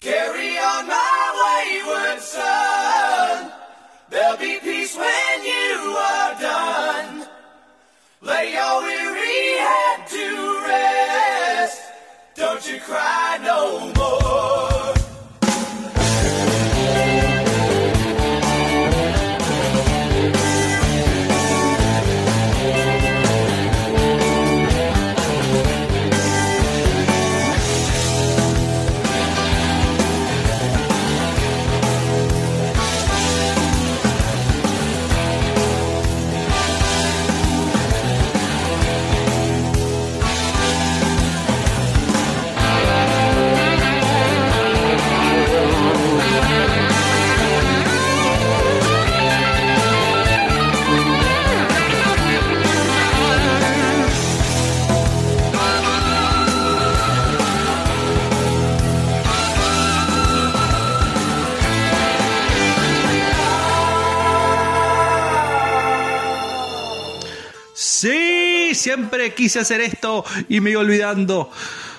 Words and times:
Carry 0.00 0.56
on 0.56 0.86
my 0.86 1.82
wayward 1.82 2.20
son. 2.20 3.50
There'll 4.08 4.36
be 4.36 4.60
peace 4.60 4.96
when 4.96 5.44
you 5.44 5.96
are 5.98 6.40
done. 6.40 7.26
Lay 8.22 8.52
your 8.52 8.82
weary 8.82 9.58
head 9.58 10.06
to 10.06 10.62
rest. 10.68 11.82
Don't 12.36 12.70
you 12.70 12.78
cry 12.78 13.40
no 13.42 13.92
more. 13.94 13.97
Siempre 68.78 69.34
quise 69.34 69.60
hacer 69.60 69.82
esto 69.82 70.24
y 70.48 70.60
me 70.60 70.70
iba 70.70 70.80
olvidando. 70.80 71.50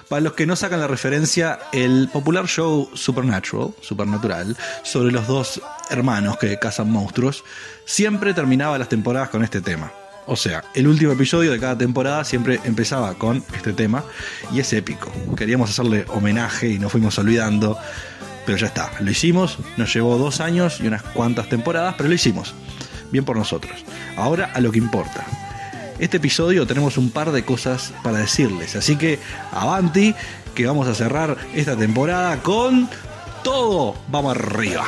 Para 0.09 0.21
los 0.21 0.33
que 0.33 0.47
no 0.47 0.55
sacan 0.55 0.79
la 0.79 0.87
referencia, 0.87 1.59
el 1.71 2.09
popular 2.11 2.47
show 2.47 2.89
Supernatural, 2.95 3.75
Supernatural, 3.79 4.57
sobre 4.83 5.11
los 5.11 5.27
dos 5.27 5.61
hermanos 5.91 6.37
que 6.37 6.57
cazan 6.57 6.89
monstruos, 6.89 7.43
siempre 7.85 8.33
terminaba 8.33 8.79
las 8.79 8.89
temporadas 8.89 9.29
con 9.29 9.43
este 9.43 9.61
tema. 9.61 9.91
O 10.25 10.35
sea, 10.35 10.63
el 10.73 10.87
último 10.87 11.11
episodio 11.11 11.51
de 11.51 11.59
cada 11.59 11.77
temporada 11.77 12.23
siempre 12.23 12.59
empezaba 12.63 13.13
con 13.15 13.43
este 13.53 13.71
tema 13.73 14.03
y 14.51 14.59
es 14.59 14.73
épico. 14.73 15.11
Queríamos 15.37 15.69
hacerle 15.69 16.05
homenaje 16.07 16.69
y 16.69 16.79
nos 16.79 16.91
fuimos 16.91 17.17
olvidando, 17.19 17.77
pero 18.47 18.57
ya 18.57 18.65
está, 18.65 18.91
lo 19.01 19.11
hicimos, 19.11 19.59
nos 19.77 19.93
llevó 19.93 20.17
dos 20.17 20.39
años 20.39 20.79
y 20.81 20.87
unas 20.87 21.03
cuantas 21.03 21.49
temporadas, 21.49 21.93
pero 21.97 22.09
lo 22.09 22.15
hicimos. 22.15 22.55
Bien 23.11 23.25
por 23.25 23.37
nosotros. 23.37 23.85
Ahora 24.17 24.51
a 24.55 24.59
lo 24.59 24.71
que 24.71 24.79
importa 24.79 25.48
este 25.99 26.17
episodio 26.17 26.65
tenemos 26.65 26.97
un 26.97 27.09
par 27.09 27.31
de 27.31 27.43
cosas 27.43 27.93
para 28.03 28.19
decirles. 28.19 28.75
Así 28.75 28.95
que 28.95 29.19
avanti, 29.51 30.15
que 30.55 30.65
vamos 30.65 30.87
a 30.87 30.95
cerrar 30.95 31.37
esta 31.53 31.75
temporada 31.75 32.41
con 32.41 32.89
todo. 33.43 33.95
Vamos 34.07 34.35
arriba. 34.35 34.85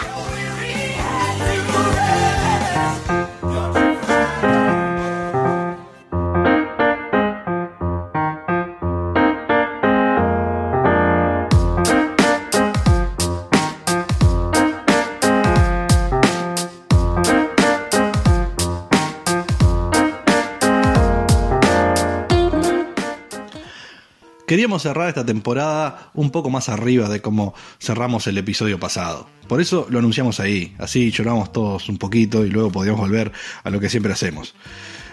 Queríamos 24.51 24.81
cerrar 24.81 25.07
esta 25.07 25.25
temporada 25.25 26.11
un 26.13 26.29
poco 26.29 26.49
más 26.49 26.67
arriba 26.67 27.07
de 27.07 27.21
como 27.21 27.53
cerramos 27.79 28.27
el 28.27 28.37
episodio 28.37 28.81
pasado. 28.81 29.25
Por 29.47 29.61
eso 29.61 29.87
lo 29.89 29.99
anunciamos 29.99 30.41
ahí, 30.41 30.75
así 30.77 31.09
lloramos 31.09 31.53
todos 31.53 31.87
un 31.87 31.97
poquito 31.97 32.45
y 32.45 32.49
luego 32.49 32.69
podíamos 32.69 32.99
volver 32.99 33.31
a 33.63 33.69
lo 33.69 33.79
que 33.79 33.87
siempre 33.89 34.11
hacemos. 34.11 34.53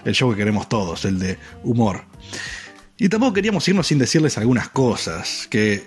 El 0.04 0.12
show 0.12 0.28
que 0.32 0.38
queremos 0.38 0.68
todos, 0.68 1.04
el 1.04 1.20
de 1.20 1.38
humor. 1.62 2.02
Y 2.96 3.08
tampoco 3.08 3.34
queríamos 3.34 3.68
irnos 3.68 3.86
sin 3.86 3.98
decirles 3.98 4.38
algunas 4.38 4.70
cosas, 4.70 5.46
que 5.48 5.86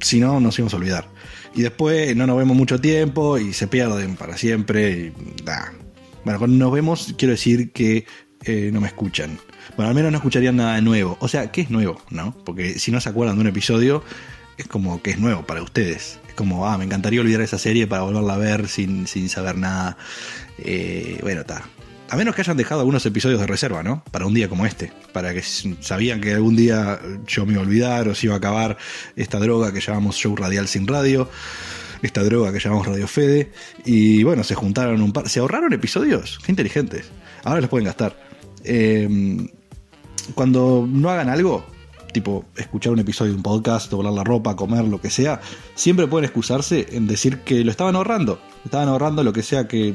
si 0.00 0.20
no 0.20 0.38
nos 0.38 0.56
íbamos 0.60 0.74
a 0.74 0.76
olvidar. 0.76 1.08
Y 1.52 1.62
después 1.62 2.14
no 2.14 2.28
nos 2.28 2.36
vemos 2.36 2.56
mucho 2.56 2.80
tiempo 2.80 3.38
y 3.38 3.54
se 3.54 3.66
pierden 3.66 4.14
para 4.14 4.36
siempre. 4.36 5.12
Bueno, 6.24 6.38
cuando 6.38 6.64
nos 6.64 6.72
vemos 6.72 7.12
quiero 7.18 7.32
decir 7.32 7.72
que 7.72 8.06
eh, 8.44 8.70
no 8.72 8.80
me 8.80 8.86
escuchan. 8.86 9.40
Bueno, 9.76 9.88
al 9.88 9.94
menos 9.94 10.12
no 10.12 10.18
escucharían 10.18 10.56
nada 10.56 10.76
de 10.76 10.82
nuevo. 10.82 11.16
O 11.20 11.28
sea, 11.28 11.50
¿qué 11.50 11.62
es 11.62 11.70
nuevo? 11.70 12.00
¿No? 12.10 12.34
Porque 12.44 12.78
si 12.78 12.92
no 12.92 13.00
se 13.00 13.08
acuerdan 13.08 13.36
de 13.36 13.42
un 13.42 13.46
episodio, 13.48 14.02
es 14.56 14.66
como 14.66 15.02
que 15.02 15.10
es 15.10 15.18
nuevo 15.18 15.44
para 15.46 15.62
ustedes. 15.62 16.18
Es 16.28 16.34
como, 16.34 16.66
ah, 16.66 16.78
me 16.78 16.84
encantaría 16.84 17.20
olvidar 17.20 17.40
esa 17.40 17.58
serie 17.58 17.86
para 17.86 18.02
volverla 18.02 18.34
a 18.34 18.38
ver 18.38 18.68
sin, 18.68 19.06
sin 19.06 19.28
saber 19.28 19.56
nada. 19.56 19.96
Eh, 20.58 21.18
bueno, 21.22 21.40
está. 21.42 21.64
A 22.10 22.16
menos 22.16 22.34
que 22.34 22.42
hayan 22.42 22.56
dejado 22.56 22.80
algunos 22.80 23.04
episodios 23.06 23.40
de 23.40 23.46
reserva, 23.46 23.82
¿no? 23.82 24.04
Para 24.10 24.26
un 24.26 24.34
día 24.34 24.48
como 24.48 24.66
este. 24.66 24.92
Para 25.12 25.32
que 25.34 25.42
sabían 25.42 26.20
que 26.20 26.34
algún 26.34 26.54
día 26.54 27.00
yo 27.26 27.46
me 27.46 27.54
iba 27.54 27.62
a 27.62 27.64
olvidar 27.64 28.08
o 28.08 28.14
se 28.14 28.26
iba 28.26 28.34
a 28.34 28.38
acabar 28.38 28.76
esta 29.16 29.38
droga 29.38 29.72
que 29.72 29.80
llamamos 29.80 30.16
show 30.16 30.36
radial 30.36 30.68
sin 30.68 30.86
radio. 30.86 31.28
Esta 32.02 32.22
droga 32.22 32.52
que 32.52 32.60
llamamos 32.60 32.86
Radio 32.86 33.08
Fede. 33.08 33.50
Y 33.84 34.22
bueno, 34.22 34.44
se 34.44 34.54
juntaron 34.54 35.00
un 35.00 35.12
par. 35.12 35.28
Se 35.28 35.40
ahorraron 35.40 35.72
episodios. 35.72 36.38
Qué 36.44 36.52
inteligentes. 36.52 37.10
Ahora 37.42 37.62
los 37.62 37.70
pueden 37.70 37.86
gastar. 37.86 38.16
Eh, 38.64 39.48
cuando 40.34 40.88
no 40.88 41.10
hagan 41.10 41.28
algo, 41.28 41.64
tipo 42.12 42.44
escuchar 42.56 42.92
un 42.92 43.00
episodio 43.00 43.32
de 43.32 43.36
un 43.36 43.42
podcast, 43.42 43.90
doblar 43.90 44.12
la 44.12 44.24
ropa, 44.24 44.56
comer, 44.56 44.84
lo 44.84 45.00
que 45.00 45.10
sea, 45.10 45.40
siempre 45.74 46.06
pueden 46.06 46.24
excusarse 46.24 46.86
en 46.92 47.06
decir 47.06 47.40
que 47.40 47.62
lo 47.64 47.70
estaban 47.70 47.96
ahorrando. 47.96 48.40
Estaban 48.64 48.88
ahorrando 48.88 49.22
lo 49.22 49.32
que 49.32 49.42
sea 49.42 49.68
que 49.68 49.94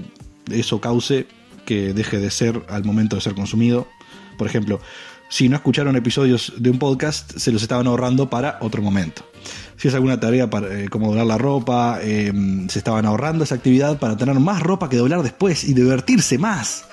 eso 0.51 0.79
cause 0.79 1.27
que 1.65 1.93
deje 1.93 2.19
de 2.19 2.29
ser 2.29 2.63
al 2.69 2.83
momento 2.83 3.15
de 3.15 3.21
ser 3.21 3.33
consumido. 3.33 3.87
Por 4.37 4.47
ejemplo, 4.47 4.79
si 5.29 5.47
no 5.49 5.55
escucharon 5.55 5.95
episodios 5.95 6.53
de 6.57 6.69
un 6.69 6.79
podcast, 6.79 7.37
se 7.37 7.51
los 7.51 7.61
estaban 7.61 7.87
ahorrando 7.87 8.29
para 8.29 8.57
otro 8.61 8.81
momento. 8.81 9.23
Si 9.77 9.87
es 9.87 9.93
alguna 9.93 10.19
tarea 10.19 10.49
para, 10.49 10.79
eh, 10.79 10.89
como 10.89 11.07
doblar 11.07 11.27
la 11.27 11.37
ropa, 11.37 11.99
eh, 12.01 12.33
se 12.67 12.79
estaban 12.79 13.05
ahorrando 13.05 13.43
esa 13.43 13.55
actividad 13.55 13.99
para 13.99 14.17
tener 14.17 14.39
más 14.39 14.61
ropa 14.61 14.89
que 14.89 14.97
doblar 14.97 15.23
después 15.23 15.63
y 15.63 15.73
divertirse 15.73 16.37
más. 16.37 16.85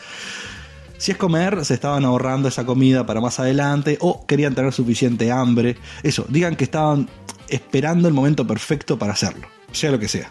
Si 0.98 1.12
es 1.12 1.18
comer, 1.18 1.64
se 1.64 1.74
estaban 1.74 2.04
ahorrando 2.04 2.48
esa 2.48 2.64
comida 2.64 3.04
para 3.04 3.20
más 3.20 3.38
adelante 3.38 3.98
o 4.00 4.26
querían 4.26 4.54
tener 4.54 4.72
suficiente 4.72 5.30
hambre. 5.30 5.76
Eso, 6.02 6.24
digan 6.28 6.56
que 6.56 6.64
estaban 6.64 7.08
esperando 7.48 8.08
el 8.08 8.14
momento 8.14 8.46
perfecto 8.46 8.98
para 8.98 9.12
hacerlo, 9.12 9.46
sea 9.72 9.90
lo 9.90 9.98
que 9.98 10.08
sea. 10.08 10.30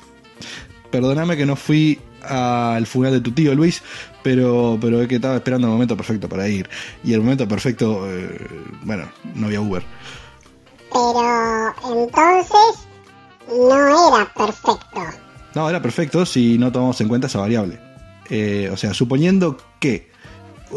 Perdóname 0.92 1.38
que 1.38 1.46
no 1.46 1.56
fui 1.56 2.00
al 2.22 2.86
funeral 2.88 3.16
de 3.16 3.22
tu 3.22 3.32
tío 3.32 3.54
Luis, 3.54 3.84
pero, 4.24 4.78
pero 4.82 5.02
es 5.02 5.08
que 5.08 5.16
estaba 5.16 5.36
esperando 5.36 5.68
el 5.68 5.74
momento 5.74 5.96
perfecto 5.96 6.28
para 6.28 6.48
ir. 6.48 6.70
Y 7.04 7.14
el 7.14 7.22
momento 7.22 7.48
perfecto, 7.48 8.10
eh, 8.10 8.48
bueno, 8.84 9.08
no 9.36 9.48
había 9.48 9.62
Uber. 9.62 9.84
Pero 10.92 11.76
entonces 11.84 12.88
no 13.50 14.16
era 14.16 14.34
perfecto. 14.34 14.80
No, 15.54 15.70
era 15.70 15.82
perfecto 15.82 16.26
si 16.26 16.58
no 16.58 16.72
tomamos 16.72 17.00
en 17.02 17.08
cuenta 17.08 17.28
esa 17.28 17.40
variable. 17.40 17.80
Eh, 18.30 18.70
o 18.72 18.78
sea, 18.78 18.94
suponiendo 18.94 19.58
que 19.80 20.10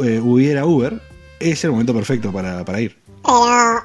eh, 0.05 0.21
hubiera 0.21 0.67
Uber, 0.67 1.01
es 1.41 1.65
el 1.65 1.71
momento 1.71 1.95
perfecto 1.95 2.33
para, 2.33 2.65
para 2.65 2.81
ir. 2.81 2.97
Pero, 3.25 3.85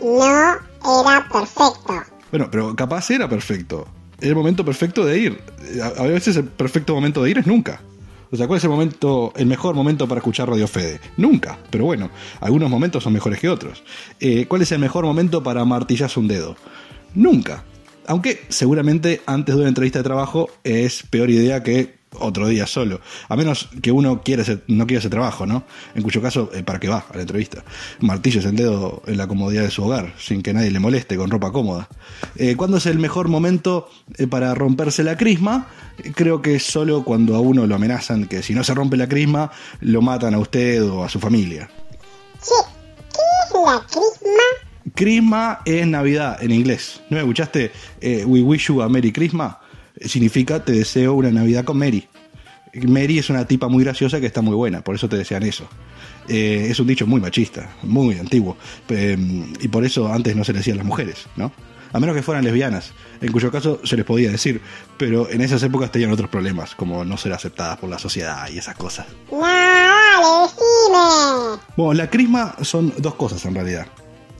de 0.00 0.04
nuevo, 0.04 0.60
no 0.84 1.10
era 1.10 1.28
perfecto. 1.30 2.02
Bueno, 2.30 2.48
pero 2.50 2.74
capaz 2.76 3.10
era 3.10 3.28
perfecto. 3.28 3.86
Era 4.18 4.30
el 4.30 4.36
momento 4.36 4.64
perfecto 4.64 5.04
de 5.04 5.18
ir. 5.18 5.42
A, 5.82 6.02
a 6.02 6.06
veces 6.06 6.36
el 6.36 6.44
perfecto 6.44 6.94
momento 6.94 7.22
de 7.22 7.30
ir 7.30 7.38
es 7.38 7.46
nunca. 7.46 7.80
O 8.30 8.36
sea, 8.36 8.46
¿cuál 8.48 8.58
es 8.58 8.64
el 8.64 8.70
momento, 8.70 9.32
el 9.36 9.46
mejor 9.46 9.74
momento 9.74 10.08
para 10.08 10.18
escuchar 10.18 10.48
Radio 10.48 10.66
Fede? 10.66 11.00
Nunca, 11.16 11.58
pero 11.70 11.84
bueno, 11.84 12.10
algunos 12.40 12.68
momentos 12.68 13.04
son 13.04 13.12
mejores 13.12 13.38
que 13.38 13.48
otros. 13.48 13.84
Eh, 14.18 14.46
¿Cuál 14.46 14.62
es 14.62 14.72
el 14.72 14.80
mejor 14.80 15.04
momento 15.04 15.42
para 15.42 15.64
martillarse 15.64 16.18
un 16.18 16.26
dedo? 16.26 16.56
Nunca. 17.14 17.64
Aunque 18.06 18.44
seguramente 18.48 19.22
antes 19.26 19.54
de 19.54 19.60
una 19.60 19.68
entrevista 19.68 20.00
de 20.00 20.04
trabajo 20.04 20.48
es 20.64 21.02
peor 21.04 21.30
idea 21.30 21.62
que 21.62 21.96
otro 22.20 22.48
día 22.48 22.66
solo. 22.66 23.00
A 23.28 23.36
menos 23.36 23.68
que 23.82 23.92
uno 23.92 24.22
quiera 24.22 24.42
ese- 24.42 24.60
no 24.68 24.86
quiera 24.86 25.00
ese 25.00 25.10
trabajo, 25.10 25.46
¿no? 25.46 25.64
En 25.94 26.02
cuyo 26.02 26.20
caso, 26.22 26.50
eh, 26.54 26.62
¿para 26.62 26.78
qué 26.80 26.88
va 26.88 27.04
a 27.10 27.14
la 27.16 27.20
entrevista? 27.22 27.64
Martillos 28.00 28.44
el 28.44 28.56
dedo 28.56 29.02
en 29.06 29.16
la 29.16 29.26
comodidad 29.26 29.62
de 29.62 29.70
su 29.70 29.84
hogar, 29.84 30.14
sin 30.18 30.42
que 30.42 30.52
nadie 30.52 30.70
le 30.70 30.78
moleste, 30.80 31.16
con 31.16 31.30
ropa 31.30 31.52
cómoda. 31.52 31.88
Eh, 32.36 32.56
¿Cuándo 32.56 32.76
es 32.78 32.86
el 32.86 32.98
mejor 32.98 33.28
momento 33.28 33.88
eh, 34.18 34.26
para 34.26 34.54
romperse 34.54 35.02
la 35.04 35.16
crisma? 35.16 35.68
Creo 36.14 36.42
que 36.42 36.56
es 36.56 36.62
solo 36.62 37.04
cuando 37.04 37.36
a 37.36 37.40
uno 37.40 37.66
lo 37.66 37.74
amenazan 37.74 38.26
que 38.26 38.42
si 38.42 38.54
no 38.54 38.62
se 38.64 38.74
rompe 38.74 38.96
la 38.96 39.08
crisma, 39.08 39.50
lo 39.80 40.02
matan 40.02 40.34
a 40.34 40.38
usted 40.38 40.82
o 40.84 41.02
a 41.04 41.08
su 41.08 41.18
familia. 41.20 41.68
Che, 42.40 42.52
¿qué 43.12 43.18
es 43.48 43.64
la 43.64 43.80
crisma? 43.86 44.42
Christmas 44.94 45.58
es 45.64 45.86
Navidad 45.86 46.42
en 46.42 46.52
inglés. 46.52 47.00
¿No 47.10 47.16
me 47.16 47.20
escuchaste? 47.22 47.72
Eh, 48.00 48.24
We 48.24 48.40
wish 48.42 48.68
you 48.68 48.82
a 48.82 48.88
Merry 48.88 49.12
Christmas. 49.12 49.56
Significa 50.04 50.64
te 50.64 50.72
deseo 50.72 51.14
una 51.14 51.30
Navidad 51.30 51.64
con 51.64 51.78
Mary. 51.78 52.08
Mary 52.74 53.18
es 53.18 53.30
una 53.30 53.46
tipa 53.46 53.68
muy 53.68 53.84
graciosa 53.84 54.20
que 54.20 54.26
está 54.26 54.42
muy 54.42 54.54
buena, 54.54 54.82
por 54.82 54.94
eso 54.94 55.08
te 55.08 55.16
desean 55.16 55.42
eso. 55.44 55.66
Eh, 56.28 56.68
es 56.70 56.78
un 56.80 56.86
dicho 56.86 57.06
muy 57.06 57.20
machista, 57.20 57.70
muy 57.82 58.18
antiguo. 58.18 58.56
Eh, 58.88 59.16
y 59.60 59.68
por 59.68 59.84
eso 59.84 60.12
antes 60.12 60.36
no 60.36 60.44
se 60.44 60.52
le 60.52 60.58
decía 60.58 60.74
a 60.74 60.76
las 60.76 60.86
mujeres, 60.86 61.26
¿no? 61.36 61.52
A 61.92 62.00
menos 62.00 62.14
que 62.14 62.22
fueran 62.22 62.44
lesbianas, 62.44 62.92
en 63.22 63.32
cuyo 63.32 63.50
caso 63.50 63.80
se 63.84 63.96
les 63.96 64.04
podía 64.04 64.30
decir, 64.30 64.60
pero 64.98 65.30
en 65.30 65.40
esas 65.40 65.62
épocas 65.62 65.90
tenían 65.90 66.10
otros 66.10 66.28
problemas, 66.28 66.74
como 66.74 67.04
no 67.04 67.16
ser 67.16 67.32
aceptadas 67.32 67.78
por 67.78 67.88
la 67.88 67.98
sociedad 67.98 68.48
y 68.52 68.58
esas 68.58 68.74
cosas. 68.74 69.06
No, 69.30 69.40
dale, 69.40 70.42
decime. 70.42 71.62
Bueno, 71.76 71.94
la 71.94 72.10
crisma 72.10 72.56
son 72.60 72.92
dos 72.98 73.14
cosas 73.14 73.44
en 73.46 73.54
realidad. 73.54 73.86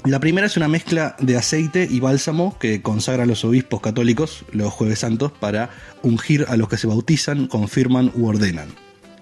La 0.06 0.20
primera 0.20 0.46
es 0.46 0.56
una 0.56 0.68
mezcla 0.68 1.16
de 1.18 1.36
aceite 1.36 1.88
y 1.90 1.98
bálsamo 1.98 2.56
que 2.60 2.80
consagran 2.80 3.26
los 3.26 3.44
obispos 3.44 3.80
católicos 3.80 4.44
los 4.52 4.72
jueves 4.72 5.00
santos 5.00 5.32
para 5.32 5.70
ungir 6.02 6.46
a 6.48 6.56
los 6.56 6.68
que 6.68 6.76
se 6.76 6.86
bautizan, 6.86 7.48
confirman 7.48 8.12
u 8.14 8.28
ordenan. 8.28 8.68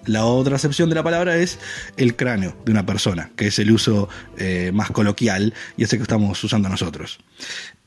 La 0.05 0.27
otra 0.27 0.57
acepción 0.57 0.91
de 0.91 0.97
la 0.97 1.03
palabra 1.03 1.39
es 1.39 1.59
el 1.97 2.17
cráneo 2.17 2.55
de 2.67 2.73
una 2.73 2.85
persona, 2.85 3.31
que 3.35 3.47
es 3.47 3.59
el 3.59 3.71
uso 3.71 4.11
eh, 4.37 4.73
más 4.75 4.91
coloquial 4.91 5.55
y 5.79 5.85
ese 5.85 5.97
que 5.97 6.03
estamos 6.03 6.45
usando 6.45 6.69
nosotros. 6.69 7.19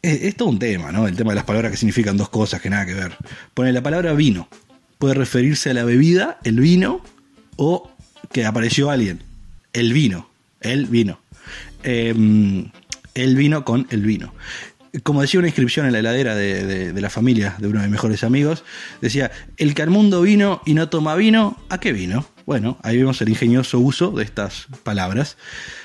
Es, 0.01 0.23
es 0.23 0.35
todo 0.35 0.49
un 0.49 0.57
tema, 0.57 0.91
¿no? 0.91 1.07
El 1.07 1.15
tema 1.15 1.33
de 1.33 1.35
las 1.35 1.45
palabras 1.45 1.69
que 1.69 1.77
significan 1.77 2.17
dos 2.17 2.29
cosas 2.29 2.61
que 2.61 2.71
nada 2.71 2.87
que 2.87 2.95
ver. 2.95 3.15
Pone 3.53 3.73
la 3.73 3.83
palabra 3.83 4.13
vino. 4.13 4.49
Puede 4.97 5.13
referirse 5.13 5.69
a 5.69 5.75
la 5.75 5.83
bebida, 5.83 6.39
el 6.43 6.59
vino, 6.59 7.03
o 7.57 7.91
que 8.31 8.43
apareció 8.43 8.89
alguien. 8.89 9.21
El 9.71 9.93
vino. 9.93 10.31
El 10.61 10.87
vino. 10.87 11.19
Eh, 11.83 12.65
el 13.23 13.35
vino 13.35 13.65
con 13.65 13.87
el 13.89 14.01
vino. 14.01 14.33
Como 15.03 15.21
decía 15.21 15.39
una 15.39 15.49
inscripción 15.49 15.85
en 15.85 15.91
la 15.93 15.99
heladera 15.99 16.33
de, 16.33 16.91
de- 16.93 17.01
la 17.01 17.09
familia 17.09 17.55
de 17.59 17.67
uno 17.67 17.79
de 17.81 17.87
mis 17.87 17.91
mejores 17.91 18.23
amigos, 18.23 18.63
decía, 19.01 19.31
el 19.57 19.73
que 19.75 19.81
al 19.81 19.89
mundo 19.89 20.21
vino 20.21 20.61
y 20.65 20.73
no 20.73 20.89
toma 20.89 21.15
vino, 21.15 21.57
¿a 21.69 21.79
qué 21.79 21.91
vino? 21.93 22.25
Bueno, 22.45 22.77
ahí 22.83 22.97
vemos 22.97 23.21
el 23.21 23.29
ingenioso 23.29 23.79
uso 23.79 24.11
de 24.11 24.23
estas 24.23 24.67
palabras, 24.83 25.37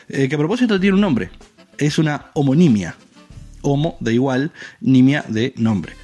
eh, 0.08 0.28
que 0.28 0.34
a 0.36 0.38
propósito 0.38 0.78
tiene 0.80 0.94
un 0.94 1.00
nombre. 1.00 1.30
Es 1.78 1.98
una 1.98 2.30
homonimia. 2.34 2.94
Homo 3.62 3.96
de 4.00 4.14
igual, 4.14 4.52
nimia 4.80 5.24
de 5.28 5.52
nombre. 5.56 5.94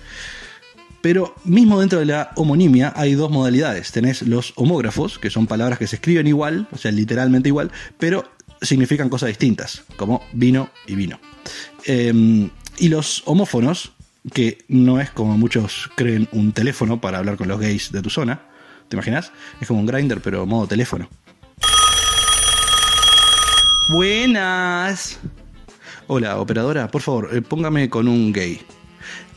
Pero 1.00 1.34
mismo 1.44 1.78
dentro 1.80 2.00
de 2.00 2.06
la 2.06 2.32
homonimia 2.36 2.92
hay 2.96 3.14
dos 3.14 3.30
modalidades. 3.30 3.92
Tenés 3.92 4.22
los 4.22 4.52
homógrafos, 4.56 5.18
que 5.18 5.30
son 5.30 5.46
palabras 5.46 5.78
que 5.78 5.86
se 5.86 5.96
escriben 5.96 6.26
igual, 6.26 6.66
o 6.72 6.76
sea, 6.76 6.90
literalmente 6.90 7.48
igual, 7.48 7.70
pero 7.98 8.28
significan 8.60 9.08
cosas 9.08 9.28
distintas, 9.28 9.84
como 9.96 10.22
vino 10.32 10.70
y 10.86 10.94
vino. 10.94 11.18
Eh, 11.86 12.48
y 12.78 12.88
los 12.88 13.22
homófonos, 13.26 13.92
que 14.32 14.58
no 14.68 15.00
es 15.00 15.10
como 15.10 15.36
muchos 15.38 15.90
creen 15.96 16.28
un 16.32 16.52
teléfono 16.52 17.00
para 17.00 17.18
hablar 17.18 17.36
con 17.36 17.48
los 17.48 17.58
gays 17.60 17.92
de 17.92 18.02
tu 18.02 18.10
zona. 18.10 18.42
¿Te 18.88 18.96
imaginas? 18.96 19.32
Es 19.60 19.68
como 19.68 19.80
un 19.80 19.86
grinder, 19.86 20.20
pero 20.20 20.46
modo 20.46 20.66
teléfono. 20.66 21.08
Buenas. 23.90 25.18
Hola, 26.06 26.38
operadora, 26.38 26.90
por 26.90 27.02
favor, 27.02 27.30
eh, 27.32 27.42
póngame 27.42 27.88
con 27.88 28.08
un 28.08 28.32
gay. 28.32 28.60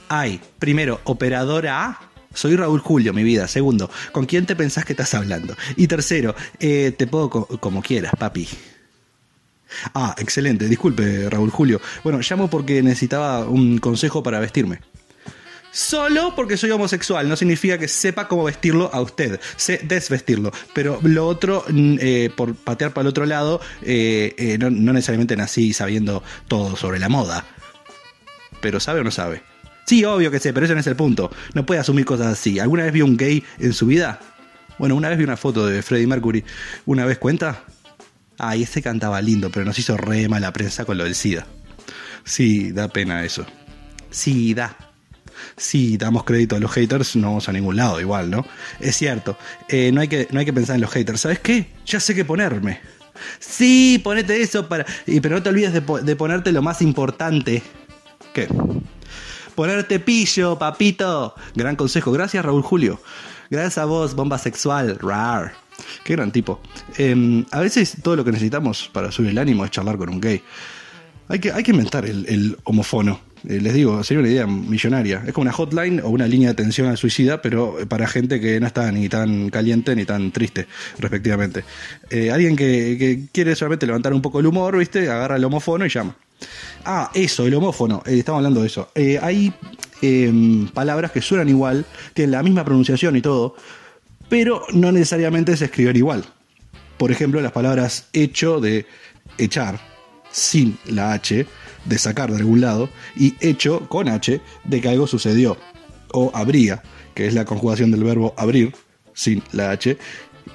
Ay, 0.10 0.40
primero, 0.60 1.00
operadora. 1.06 2.00
Soy 2.34 2.56
Raúl 2.56 2.80
Julio, 2.80 3.14
mi 3.14 3.24
vida. 3.24 3.48
Segundo, 3.48 3.90
¿con 4.14 4.26
quién 4.26 4.46
te 4.46 4.56
pensás 4.56 4.86
que 4.86 4.94
estás 4.94 5.14
hablando? 5.14 5.56
Y 5.76 5.88
tercero, 5.88 6.34
eh, 6.60 6.94
te 6.98 7.08
puedo 7.08 7.30
co- 7.30 7.48
como 7.60 7.82
quieras, 7.82 8.14
papi. 8.18 8.48
Ah, 9.94 10.16
excelente. 10.18 10.68
Disculpe, 10.68 11.30
Raúl 11.30 11.50
Julio. 11.50 11.82
Bueno, 12.04 12.20
llamo 12.20 12.50
porque 12.50 12.82
necesitaba 12.82 13.46
un 13.46 13.78
consejo 13.78 14.24
para 14.24 14.40
vestirme. 14.40 14.80
Solo 15.72 16.34
porque 16.36 16.58
soy 16.58 16.70
homosexual 16.72 17.30
no 17.30 17.38
significa 17.38 17.78
que 17.78 17.88
sepa 17.88 18.28
cómo 18.28 18.44
vestirlo 18.44 18.94
a 18.94 19.02
usted. 19.02 19.40
Sé 19.56 19.80
desvestirlo. 19.84 20.52
Pero 20.74 21.00
lo 21.02 21.26
otro, 21.28 21.64
mm, 21.70 21.96
eh, 22.00 22.30
por 22.36 22.56
patear 22.56 22.94
para 22.94 23.04
el 23.04 23.08
otro 23.08 23.26
lado, 23.26 23.62
eh, 23.82 24.36
eh, 24.38 24.58
no, 24.58 24.70
no 24.70 24.92
necesariamente 24.92 25.38
nací 25.38 25.72
sabiendo 25.72 26.24
todo 26.50 26.76
sobre 26.76 27.00
la 27.00 27.08
moda. 27.08 27.46
Pero 28.60 28.82
¿sabe 28.82 29.00
o 29.00 29.04
no 29.04 29.12
sabe? 29.12 29.44
Sí, 29.86 30.04
obvio 30.04 30.30
que 30.30 30.40
sé, 30.40 30.54
pero 30.54 30.66
ese 30.66 30.74
no 30.74 30.82
es 30.82 30.88
el 30.88 30.96
punto. 30.96 31.32
No 31.54 31.66
puede 31.66 31.80
asumir 31.80 32.06
cosas 32.06 32.28
así. 32.28 32.60
¿Alguna 32.60 32.84
vez 32.84 32.94
vio 32.94 33.06
un 33.06 33.16
gay 33.16 33.44
en 33.60 33.74
su 33.74 33.88
vida? 33.88 34.20
Bueno, 34.78 34.96
una 34.96 35.10
vez 35.10 35.18
vi 35.18 35.24
una 35.24 35.38
foto 35.38 35.66
de 35.66 35.82
Freddie 35.82 36.08
Mercury. 36.08 36.44
¿Una 36.86 37.06
vez 37.06 37.18
cuenta? 37.18 37.64
Ay, 38.38 38.64
ese 38.64 38.82
cantaba 38.82 39.22
lindo, 39.22 39.50
pero 39.52 39.66
nos 39.66 39.78
hizo 39.78 39.98
re 39.98 40.28
mala 40.28 40.52
prensa 40.54 40.86
con 40.86 40.98
lo 40.98 41.04
del 41.04 41.16
SIDA. 41.16 41.46
Sí, 42.24 42.72
da 42.72 42.88
pena 42.88 43.24
eso. 43.24 43.46
Sí, 44.10 44.54
da. 44.54 44.76
Sí, 45.58 45.98
damos 45.98 46.24
crédito 46.24 46.56
a 46.56 46.60
los 46.60 46.72
haters, 46.72 47.16
no 47.16 47.28
vamos 47.30 47.50
a 47.50 47.52
ningún 47.52 47.76
lado 47.76 48.00
igual, 48.00 48.30
¿no? 48.30 48.46
Es 48.80 48.96
cierto, 48.96 49.38
eh, 49.70 49.92
no, 49.92 50.02
hay 50.02 50.08
que, 50.08 50.28
no 50.32 50.40
hay 50.40 50.46
que 50.46 50.54
pensar 50.54 50.76
en 50.76 50.82
los 50.82 50.92
haters. 50.92 51.22
¿Sabes 51.22 51.40
qué? 51.40 51.68
Ya 51.86 52.00
sé 52.00 52.14
qué 52.14 52.26
ponerme. 52.26 52.80
Sí, 53.40 54.00
ponete 54.04 54.42
eso 54.42 54.68
para... 54.68 54.86
y- 55.06 55.20
pero 55.20 55.36
no 55.36 55.44
te 55.44 55.50
olvides 55.50 55.74
de, 55.74 55.82
po- 55.82 56.00
de 56.02 56.16
ponerte 56.16 56.52
lo 56.52 56.62
más 56.62 56.82
importante. 56.82 57.62
¿Qué? 58.34 58.48
Ponerte 59.56 60.00
pillo, 60.00 60.58
papito. 60.58 61.36
Gran 61.56 61.76
consejo. 61.76 62.12
Gracias, 62.12 62.44
Raúl 62.44 62.62
Julio. 62.64 63.02
Gracias 63.50 63.78
a 63.80 63.86
vos, 63.86 64.16
bomba 64.16 64.38
sexual. 64.38 64.98
Rar. 65.00 65.54
Qué 66.04 66.14
gran 66.14 66.32
tipo. 66.32 66.62
Eh, 66.98 67.46
a 67.52 67.60
veces 67.60 67.98
todo 68.02 68.16
lo 68.16 68.26
que 68.26 68.32
necesitamos 68.32 68.90
para 68.92 69.12
subir 69.12 69.32
el 69.32 69.38
ánimo 69.38 69.66
es 69.66 69.72
charlar 69.72 69.98
con 69.98 70.10
un 70.10 70.22
gay. 70.22 70.42
Hay 71.28 71.40
que, 71.40 71.52
hay 71.52 71.64
que 71.64 71.72
inventar 71.72 72.06
el, 72.06 72.58
homofono. 72.66 73.22
Eh, 73.48 73.60
les 73.62 73.74
digo, 73.74 74.04
sería 74.04 74.20
una 74.20 74.30
idea 74.30 74.48
millonaria. 74.48 75.24
Es 75.26 75.34
como 75.34 75.44
una 75.44 75.54
hotline 75.54 76.02
o 76.02 76.10
una 76.10 76.28
línea 76.28 76.50
de 76.50 76.54
atención 76.54 76.88
al 76.88 76.98
suicida, 76.98 77.42
pero 77.42 77.78
para 77.88 78.06
gente 78.08 78.40
que 78.40 78.60
no 78.60 78.68
está 78.68 78.92
ni 78.92 79.08
tan 79.08 79.50
caliente 79.50 79.96
ni 79.96 80.06
tan 80.06 80.32
triste, 80.32 80.68
respectivamente. 81.00 81.64
Eh, 82.10 82.32
alguien 82.32 82.56
que, 82.56 83.28
quiere 83.32 83.56
solamente 83.56 83.86
levantar 83.86 84.14
un 84.14 84.22
poco 84.22 84.40
el 84.40 84.48
humor, 84.48 84.78
¿viste? 84.78 85.10
Agarra 85.10 85.38
el 85.38 85.44
homofono 85.46 85.86
y 85.86 85.90
llama. 85.90 86.16
Ah, 86.86 87.12
eso, 87.14 87.46
el 87.46 87.54
homófono. 87.54 88.04
Eh, 88.06 88.20
estamos 88.20 88.40
hablando 88.40 88.62
de 88.62 88.68
eso. 88.68 88.90
Eh, 88.96 89.20
hay 89.22 89.54
eh, 90.02 90.68
palabras 90.74 91.12
que 91.12 91.22
suenan 91.22 91.50
igual, 91.50 91.86
tienen 92.14 92.32
la 92.32 92.44
misma 92.44 92.66
pronunciación 92.66 93.16
y 93.16 93.22
todo, 93.22 93.56
pero 94.32 94.66
no 94.72 94.94
necesariamente 94.94 95.58
se 95.58 95.66
escriben 95.66 95.98
igual. 95.98 96.24
Por 96.98 97.12
ejemplo, 97.12 97.42
las 97.42 97.52
palabras 97.52 98.08
hecho 98.14 98.62
de 98.62 98.86
echar 99.38 99.78
sin 100.32 100.78
la 100.86 101.12
H, 101.12 101.46
de 101.84 101.98
sacar 101.98 102.32
de 102.32 102.38
algún 102.38 102.62
lado, 102.62 102.90
y 103.18 103.36
hecho 103.42 103.90
con 103.90 104.08
H 104.08 104.40
de 104.64 104.82
que 104.82 104.88
algo 104.88 105.06
sucedió. 105.06 105.58
O 106.14 106.32
habría, 106.34 106.82
que 107.14 107.28
es 107.28 107.34
la 107.34 107.44
conjugación 107.44 107.92
del 107.92 108.06
verbo 108.06 108.34
abrir 108.38 108.74
sin 109.14 109.44
la 109.52 109.72
H, 109.72 109.98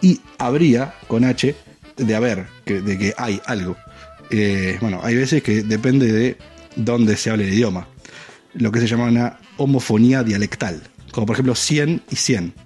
y 0.01 0.23
habría 0.39 0.95
con 1.07 1.25
H 1.25 1.55
de 1.99 2.15
haber, 2.15 2.47
que, 2.65 2.81
de 2.81 2.97
que 2.97 3.13
hay 3.19 3.43
algo. 3.45 3.77
Eh, 4.31 4.79
bueno, 4.81 5.01
hay 5.03 5.17
veces 5.17 5.43
que 5.43 5.63
depende 5.63 6.11
de 6.11 6.39
dónde 6.77 7.19
se 7.19 7.29
hable 7.29 7.47
el 7.47 7.53
idioma. 7.53 7.89
Lo 8.55 8.73
que 8.73 8.81
se 8.81 8.87
llama 8.87 9.05
una 9.05 9.39
homofonía 9.59 10.23
dialectal. 10.23 10.83
Como 11.13 11.27
por 11.27 11.37
ejemplo 11.37 11.55
100 11.55 12.05
y 12.11 12.17
100. 12.17 12.66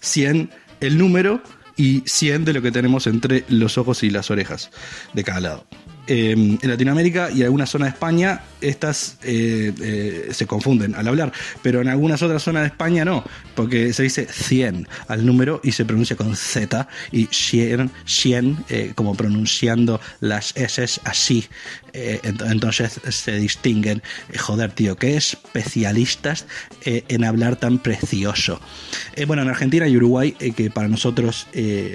100 0.00 0.50
el 0.80 0.98
número 0.98 1.42
y 1.76 2.02
100 2.06 2.44
de 2.44 2.52
lo 2.52 2.62
que 2.62 2.72
tenemos 2.72 3.06
entre 3.06 3.44
los 3.48 3.78
ojos 3.78 4.02
y 4.02 4.10
las 4.10 4.30
orejas 4.30 4.70
de 5.14 5.24
cada 5.24 5.40
lado. 5.40 5.66
Eh, 6.12 6.32
en 6.32 6.58
Latinoamérica 6.68 7.30
y 7.30 7.44
alguna 7.44 7.66
zona 7.66 7.84
de 7.84 7.92
España 7.92 8.40
estas 8.60 9.16
eh, 9.22 9.72
eh, 9.80 10.28
se 10.32 10.44
confunden 10.44 10.96
al 10.96 11.06
hablar, 11.06 11.32
pero 11.62 11.80
en 11.80 11.86
algunas 11.88 12.20
otras 12.20 12.42
zonas 12.42 12.62
de 12.62 12.66
España 12.66 13.04
no, 13.04 13.22
porque 13.54 13.92
se 13.92 14.02
dice 14.02 14.26
100 14.28 14.88
al 15.06 15.24
número 15.24 15.60
y 15.62 15.70
se 15.70 15.84
pronuncia 15.84 16.16
con 16.16 16.34
Z 16.34 16.88
y 17.12 17.28
100, 17.30 17.92
100 18.06 18.64
eh, 18.68 18.92
como 18.96 19.14
pronunciando 19.14 20.00
las 20.18 20.52
S 20.56 20.84
así. 21.04 21.46
Ent- 21.92 22.50
entonces 22.50 23.00
se 23.08 23.32
distinguen. 23.36 24.02
Joder, 24.38 24.70
tío, 24.72 24.96
qué 24.96 25.16
especialistas 25.16 26.46
en 26.84 27.24
hablar 27.24 27.56
tan 27.56 27.78
precioso. 27.78 28.60
Bueno, 29.26 29.42
en 29.42 29.48
Argentina 29.48 29.88
y 29.88 29.96
Uruguay, 29.96 30.32
que 30.32 30.70
para 30.70 30.86
nosotros 30.88 31.46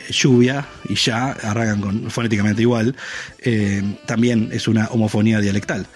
lluvia 0.09 0.65
y 0.89 0.95
ya 0.95 1.31
arrancan 1.31 1.79
con, 1.81 2.11
fonéticamente 2.11 2.61
igual, 2.61 2.95
eh, 3.39 3.81
también 4.05 4.49
es 4.51 4.67
una 4.67 4.87
homofonía 4.87 5.39
dialectal. 5.39 5.87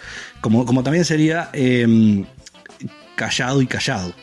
Como, 0.41 0.65
como 0.65 0.83
también 0.83 1.05
sería 1.05 1.49
eh, 1.53 2.25
callado 3.15 3.61
y 3.61 3.67
callado, 3.67 4.13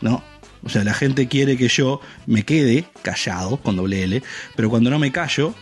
¿no? 0.00 0.22
O 0.62 0.68
sea, 0.68 0.84
la 0.84 0.94
gente 0.94 1.28
quiere 1.28 1.56
que 1.56 1.68
yo 1.68 2.00
me 2.26 2.44
quede 2.44 2.84
callado, 3.02 3.56
con 3.58 3.76
doble 3.76 4.02
L, 4.04 4.22
pero 4.56 4.68
cuando 4.68 4.90
no 4.90 4.98
me 4.98 5.12
callo, 5.12 5.54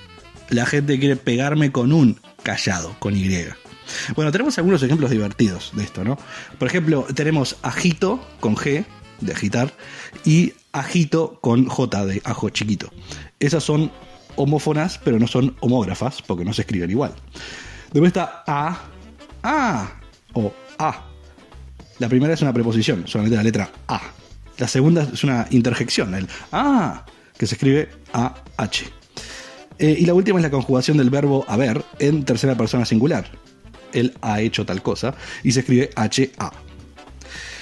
la 0.50 0.66
gente 0.66 0.98
quiere 0.98 1.16
pegarme 1.16 1.70
con 1.70 1.92
un 1.92 2.20
callado, 2.42 2.96
con 2.98 3.16
Y. 3.16 3.28
Bueno, 4.14 4.32
tenemos 4.32 4.58
algunos 4.58 4.82
ejemplos 4.82 5.10
divertidos 5.10 5.72
de 5.74 5.84
esto, 5.84 6.04
¿no? 6.04 6.18
Por 6.58 6.68
ejemplo, 6.68 7.06
tenemos 7.14 7.56
ajito 7.62 8.26
con 8.40 8.56
G, 8.56 8.84
de 9.20 9.32
agitar, 9.32 9.72
y 10.24 10.54
ajito 10.72 11.38
con 11.40 11.66
J, 11.66 12.06
de 12.06 12.22
ajo 12.24 12.50
chiquito. 12.50 12.92
Esas 13.40 13.64
son 13.64 13.90
homófonas, 14.38 14.98
pero 15.02 15.18
no 15.18 15.26
son 15.26 15.56
homógrafas, 15.60 16.22
porque 16.22 16.44
no 16.44 16.52
se 16.52 16.62
escriben 16.62 16.90
igual. 16.90 17.12
Después 17.92 18.08
está 18.08 18.44
A. 18.46 18.78
Ah, 19.42 19.92
o 20.32 20.52
A. 20.78 21.04
La 21.98 22.08
primera 22.08 22.34
es 22.34 22.42
una 22.42 22.52
preposición, 22.52 23.06
solamente 23.06 23.36
la 23.36 23.42
letra 23.42 23.70
A. 23.88 24.00
La 24.58 24.68
segunda 24.68 25.02
es 25.12 25.24
una 25.24 25.46
interjección, 25.50 26.14
el 26.14 26.28
A, 26.52 27.04
que 27.36 27.46
se 27.46 27.54
escribe 27.54 27.88
A-H. 28.12 28.86
Eh, 29.78 29.96
y 30.00 30.06
la 30.06 30.14
última 30.14 30.38
es 30.38 30.42
la 30.42 30.50
conjugación 30.50 30.96
del 30.96 31.10
verbo 31.10 31.44
haber 31.48 31.84
en 31.98 32.24
tercera 32.24 32.56
persona 32.56 32.84
singular. 32.84 33.30
Él 33.92 34.14
ha 34.20 34.40
hecho 34.40 34.66
tal 34.66 34.82
cosa 34.82 35.14
y 35.44 35.52
se 35.52 35.60
escribe 35.60 35.90
H-A. 35.94 36.52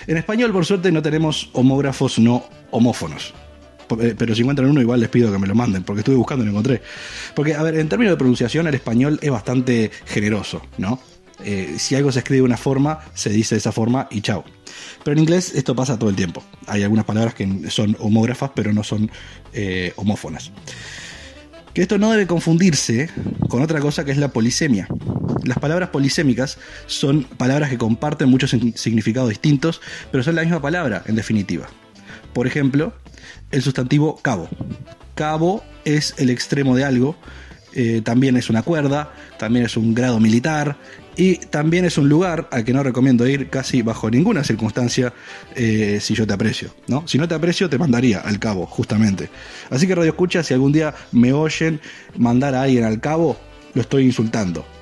En 0.06 0.16
español, 0.16 0.52
por 0.52 0.64
suerte, 0.64 0.92
no 0.92 1.02
tenemos 1.02 1.50
homógrafos 1.52 2.18
no 2.18 2.44
homófonos. 2.70 3.34
Eh, 4.00 4.14
Pero 4.16 4.34
si 4.34 4.42
encuentran 4.42 4.68
uno, 4.68 4.80
igual 4.80 5.00
les 5.00 5.08
pido 5.08 5.32
que 5.32 5.38
me 5.38 5.46
lo 5.46 5.54
manden, 5.54 5.82
porque 5.84 6.00
estuve 6.00 6.16
buscando 6.16 6.42
y 6.44 6.46
lo 6.46 6.52
encontré. 6.52 6.82
Porque, 7.34 7.54
a 7.54 7.62
ver, 7.62 7.76
en 7.78 7.88
términos 7.88 8.12
de 8.12 8.16
pronunciación, 8.16 8.66
el 8.66 8.74
español 8.74 9.18
es 9.22 9.30
bastante 9.30 9.90
generoso, 10.06 10.62
¿no? 10.78 11.00
Eh, 11.44 11.74
si 11.78 11.94
algo 11.94 12.10
se 12.12 12.20
escribe 12.20 12.38
de 12.38 12.44
una 12.46 12.56
forma, 12.56 13.00
se 13.14 13.30
dice 13.30 13.56
de 13.56 13.58
esa 13.58 13.72
forma 13.72 14.08
y 14.10 14.22
chao. 14.22 14.44
Pero 15.04 15.12
en 15.12 15.18
inglés 15.18 15.52
esto 15.54 15.76
pasa 15.76 15.98
todo 15.98 16.10
el 16.10 16.16
tiempo. 16.16 16.42
Hay 16.66 16.82
algunas 16.82 17.04
palabras 17.04 17.34
que 17.34 17.70
son 17.70 17.96
homógrafas, 18.00 18.50
pero 18.54 18.72
no 18.72 18.82
son 18.82 19.10
eh, 19.52 19.92
homófonas. 19.96 20.50
Que 21.74 21.82
esto 21.82 21.98
no 21.98 22.10
debe 22.10 22.26
confundirse 22.26 23.10
con 23.50 23.62
otra 23.62 23.80
cosa 23.80 24.04
que 24.04 24.10
es 24.10 24.16
la 24.16 24.28
polisemia. 24.28 24.88
Las 25.44 25.58
palabras 25.58 25.90
polisémicas 25.90 26.58
son 26.86 27.24
palabras 27.24 27.68
que 27.68 27.76
comparten 27.76 28.30
muchos 28.30 28.56
significados 28.74 29.28
distintos, 29.28 29.82
pero 30.10 30.24
son 30.24 30.36
la 30.36 30.42
misma 30.42 30.62
palabra, 30.62 31.02
en 31.06 31.16
definitiva. 31.16 31.68
Por 32.32 32.46
ejemplo, 32.46 32.94
el 33.50 33.62
sustantivo 33.62 34.16
cabo. 34.16 34.48
Cabo 35.14 35.62
es 35.84 36.14
el 36.18 36.30
extremo 36.30 36.76
de 36.76 36.84
algo, 36.84 37.16
eh, 37.74 38.00
también 38.02 38.36
es 38.36 38.50
una 38.50 38.62
cuerda, 38.62 39.12
también 39.38 39.64
es 39.66 39.76
un 39.76 39.94
grado 39.94 40.18
militar 40.20 40.76
y 41.16 41.36
también 41.36 41.84
es 41.84 41.98
un 41.98 42.08
lugar 42.08 42.48
al 42.50 42.64
que 42.64 42.72
no 42.72 42.82
recomiendo 42.82 43.26
ir 43.26 43.48
casi 43.48 43.82
bajo 43.82 44.10
ninguna 44.10 44.44
circunstancia 44.44 45.12
eh, 45.54 45.98
si 46.00 46.14
yo 46.14 46.26
te 46.26 46.34
aprecio. 46.34 46.70
¿no? 46.88 47.06
Si 47.06 47.18
no 47.18 47.26
te 47.26 47.34
aprecio, 47.34 47.68
te 47.68 47.78
mandaría 47.78 48.20
al 48.20 48.38
cabo, 48.38 48.66
justamente. 48.66 49.30
Así 49.70 49.86
que 49.86 49.94
Radio 49.94 50.10
Escucha, 50.10 50.42
si 50.42 50.54
algún 50.54 50.72
día 50.72 50.94
me 51.12 51.32
oyen 51.32 51.80
mandar 52.18 52.54
a 52.54 52.62
alguien 52.62 52.84
al 52.84 53.00
cabo, 53.00 53.36
lo 53.74 53.80
estoy 53.80 54.04
insultando 54.04 54.75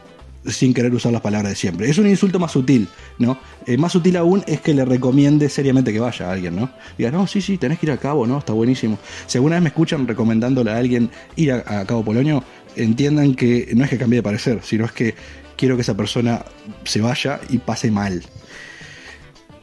sin 0.47 0.75
querer 0.75 0.95
usar 0.95 1.13
las 1.13 1.23
palabras 1.23 1.53
de 1.53 1.57
siempre. 1.57 1.89
Es 1.89 1.99
un 1.99 2.07
insulto 2.07 2.39
más 2.39 2.53
sutil, 2.53 2.89
¿no? 3.19 3.39
Eh, 3.67 3.77
más 3.77 3.93
sutil 3.93 4.17
aún 4.17 4.45
es 4.47 4.61
que 4.61 4.75
le 4.75 4.85
recomiende 4.85 5.49
seriamente 5.49 5.93
que 5.93 6.01
vaya 6.01 6.29
a 6.29 6.33
alguien, 6.33 6.57
¿no? 6.57 6.71
Diga, 6.99 7.11
no, 7.11 7.27
sí, 7.27 7.41
sí, 7.41 7.57
tenés 7.57 7.79
que 7.79 7.87
ir 7.87 7.93
a 7.93 7.97
Cabo, 7.97 8.27
¿no? 8.27 8.39
Está 8.39 8.53
buenísimo. 8.53 8.99
Si 9.27 9.39
alguna 9.39 9.57
vez 9.57 9.63
me 9.63 9.69
escuchan 9.69 10.07
recomendándole 10.07 10.71
a 10.71 10.77
alguien 10.77 11.11
ir 11.37 11.53
a, 11.53 11.85
Cabo 11.87 12.05
Polonio, 12.05 12.45
entiendan 12.77 13.35
que 13.35 13.71
no 13.75 13.85
es 13.85 13.91
que 13.91 13.99
cambie 13.99 14.19
de 14.19 14.23
parecer, 14.23 14.61
sino 14.63 14.85
es 14.85 14.93
que 14.93 15.15
quiero 15.57 15.77
que 15.77 15.83
esa 15.83 15.97
persona 15.97 16.45
se 16.85 17.01
vaya 17.01 17.41
y 17.49 17.59
pase 17.59 17.91
mal. 17.91 18.23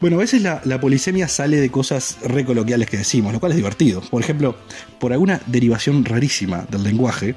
Bueno, 0.00 0.16
a 0.16 0.20
veces 0.20 0.42
la, 0.42 0.60
la 0.64 0.80
polisemia 0.80 1.28
sale 1.28 1.58
de 1.58 1.70
cosas 1.70 2.18
recoloquiales 2.24 2.90
que 2.90 2.96
decimos, 2.96 3.32
lo 3.32 3.38
cual 3.38 3.52
es 3.52 3.56
divertido. 3.56 4.00
Por 4.00 4.20
ejemplo, 4.20 4.56
por 4.98 5.12
alguna 5.12 5.40
derivación 5.46 6.04
rarísima 6.04 6.66
del 6.68 6.82
lenguaje, 6.82 7.36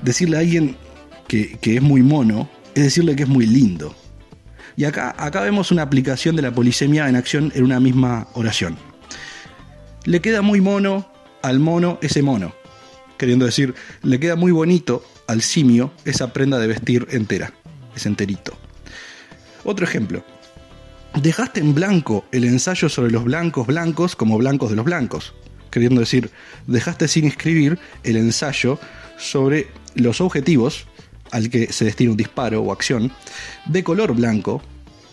decirle 0.00 0.36
a 0.36 0.40
alguien 0.40 0.76
que, 1.26 1.58
es 1.62 1.82
muy 1.82 2.02
mono 2.02 2.48
es 2.74 2.84
decirle 2.84 3.16
que 3.16 3.24
es 3.24 3.28
muy 3.28 3.46
lindo. 3.46 3.94
Y 4.76 4.84
acá, 4.84 5.14
acá 5.18 5.40
vemos 5.40 5.70
una 5.70 5.82
aplicación 5.82 6.36
de 6.36 6.42
la 6.42 6.52
polisemia 6.52 7.08
en 7.08 7.16
acción 7.16 7.52
en 7.54 7.64
una 7.64 7.80
misma 7.80 8.28
oración. 8.34 8.76
Le 10.04 10.20
queda 10.20 10.42
muy 10.42 10.60
mono 10.60 11.10
al 11.42 11.58
mono 11.58 11.98
ese 12.00 12.22
mono. 12.22 12.54
Queriendo 13.18 13.44
decir, 13.44 13.74
le 14.02 14.18
queda 14.18 14.36
muy 14.36 14.52
bonito 14.52 15.04
al 15.26 15.42
simio 15.42 15.92
esa 16.04 16.32
prenda 16.32 16.58
de 16.58 16.66
vestir 16.66 17.06
entera, 17.10 17.52
ese 17.94 18.08
enterito. 18.08 18.56
Otro 19.64 19.84
ejemplo. 19.84 20.24
Dejaste 21.20 21.60
en 21.60 21.74
blanco 21.74 22.24
el 22.32 22.44
ensayo 22.44 22.88
sobre 22.88 23.10
los 23.10 23.24
blancos 23.24 23.66
blancos 23.66 24.16
como 24.16 24.38
blancos 24.38 24.70
de 24.70 24.76
los 24.76 24.84
blancos. 24.84 25.34
Queriendo 25.70 26.00
decir, 26.00 26.30
dejaste 26.66 27.06
sin 27.06 27.26
escribir 27.26 27.78
el 28.02 28.16
ensayo 28.16 28.78
sobre 29.18 29.68
los 29.94 30.20
objetivos 30.20 30.86
al 31.32 31.50
que 31.50 31.72
se 31.72 31.84
destina 31.84 32.12
un 32.12 32.16
disparo 32.16 32.62
o 32.62 32.70
acción 32.70 33.10
de 33.66 33.82
color 33.82 34.14
blanco 34.14 34.62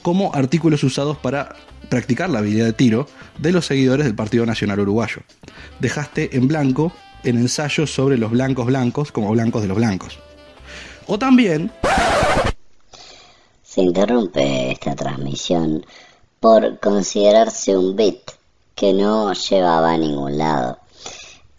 como 0.03 0.33
artículos 0.35 0.83
usados 0.83 1.17
para 1.17 1.55
practicar 1.89 2.29
la 2.29 2.39
habilidad 2.39 2.65
de 2.65 2.73
tiro 2.73 3.07
de 3.39 3.51
los 3.51 3.65
seguidores 3.65 4.05
del 4.05 4.15
Partido 4.15 4.45
Nacional 4.45 4.79
Uruguayo. 4.79 5.23
Dejaste 5.79 6.37
en 6.37 6.47
blanco 6.47 6.91
el 7.23 7.37
ensayo 7.37 7.87
sobre 7.87 8.17
los 8.17 8.31
blancos 8.31 8.67
blancos 8.67 9.11
como 9.11 9.31
blancos 9.31 9.61
de 9.61 9.67
los 9.67 9.77
blancos. 9.77 10.19
O 11.07 11.17
también 11.17 11.71
Se 13.63 13.81
interrumpe 13.81 14.71
esta 14.71 14.95
transmisión 14.95 15.85
por 16.39 16.79
considerarse 16.79 17.75
un 17.75 17.95
bit 17.95 18.19
que 18.75 18.93
no 18.93 19.33
llevaba 19.33 19.91
a 19.91 19.97
ningún 19.97 20.37
lado 20.37 20.79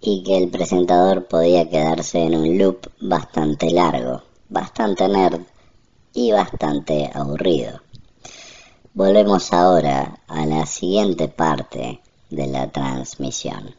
y 0.01 0.23
que 0.23 0.39
el 0.39 0.49
presentador 0.49 1.27
podía 1.27 1.69
quedarse 1.69 2.19
en 2.19 2.35
un 2.35 2.59
loop 2.59 2.87
bastante 3.01 3.71
largo, 3.71 4.23
bastante 4.51 5.09
nerd 5.09 5.41
y 6.13 6.33
bastante 6.33 7.11
aburrido. 7.15 7.81
Volvemos 8.93 9.53
ahora 9.53 10.19
a 10.27 10.45
la 10.45 10.67
siguiente 10.67 11.29
parte 11.29 12.01
de 12.29 12.47
la 12.49 12.71
transmisión. 12.71 13.75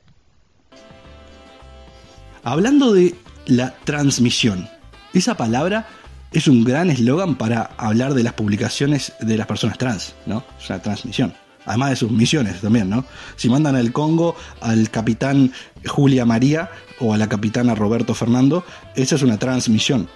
Hablando 2.44 2.94
de 2.94 3.16
la 3.46 3.75
transmisión, 3.84 4.68
esa 5.13 5.36
palabra 5.36 5.88
es 6.32 6.48
un 6.48 6.63
gran 6.63 6.90
eslogan 6.90 7.36
para 7.36 7.63
hablar 7.78 8.13
de 8.13 8.24
las 8.24 8.34
publicaciones 8.34 9.13
de 9.20 9.38
las 9.38 9.48
personas 9.48 9.78
trans, 9.78 10.16
¿no? 10.25 10.44
Es 10.60 10.70
una 10.70 10.82
transmisión. 10.82 11.34
Además 11.66 11.92
de 11.92 11.96
sus 11.98 12.10
misiones 12.10 12.62
también, 12.62 12.90
¿no? 12.90 13.06
Si 13.36 13.50
mandan 13.50 13.75
al 13.75 13.92
Congo 13.92 14.36
al 14.62 14.90
capitán 14.90 15.51
Julia 15.86 16.25
María 16.25 16.72
o 17.00 17.13
a 17.13 17.18
la 17.18 17.30
capitana 17.30 17.75
Roberto 17.75 18.16
Fernando, 18.16 18.63
esa 18.96 19.16
es 19.16 19.22
una 19.22 19.38
transmisión. 19.38 20.08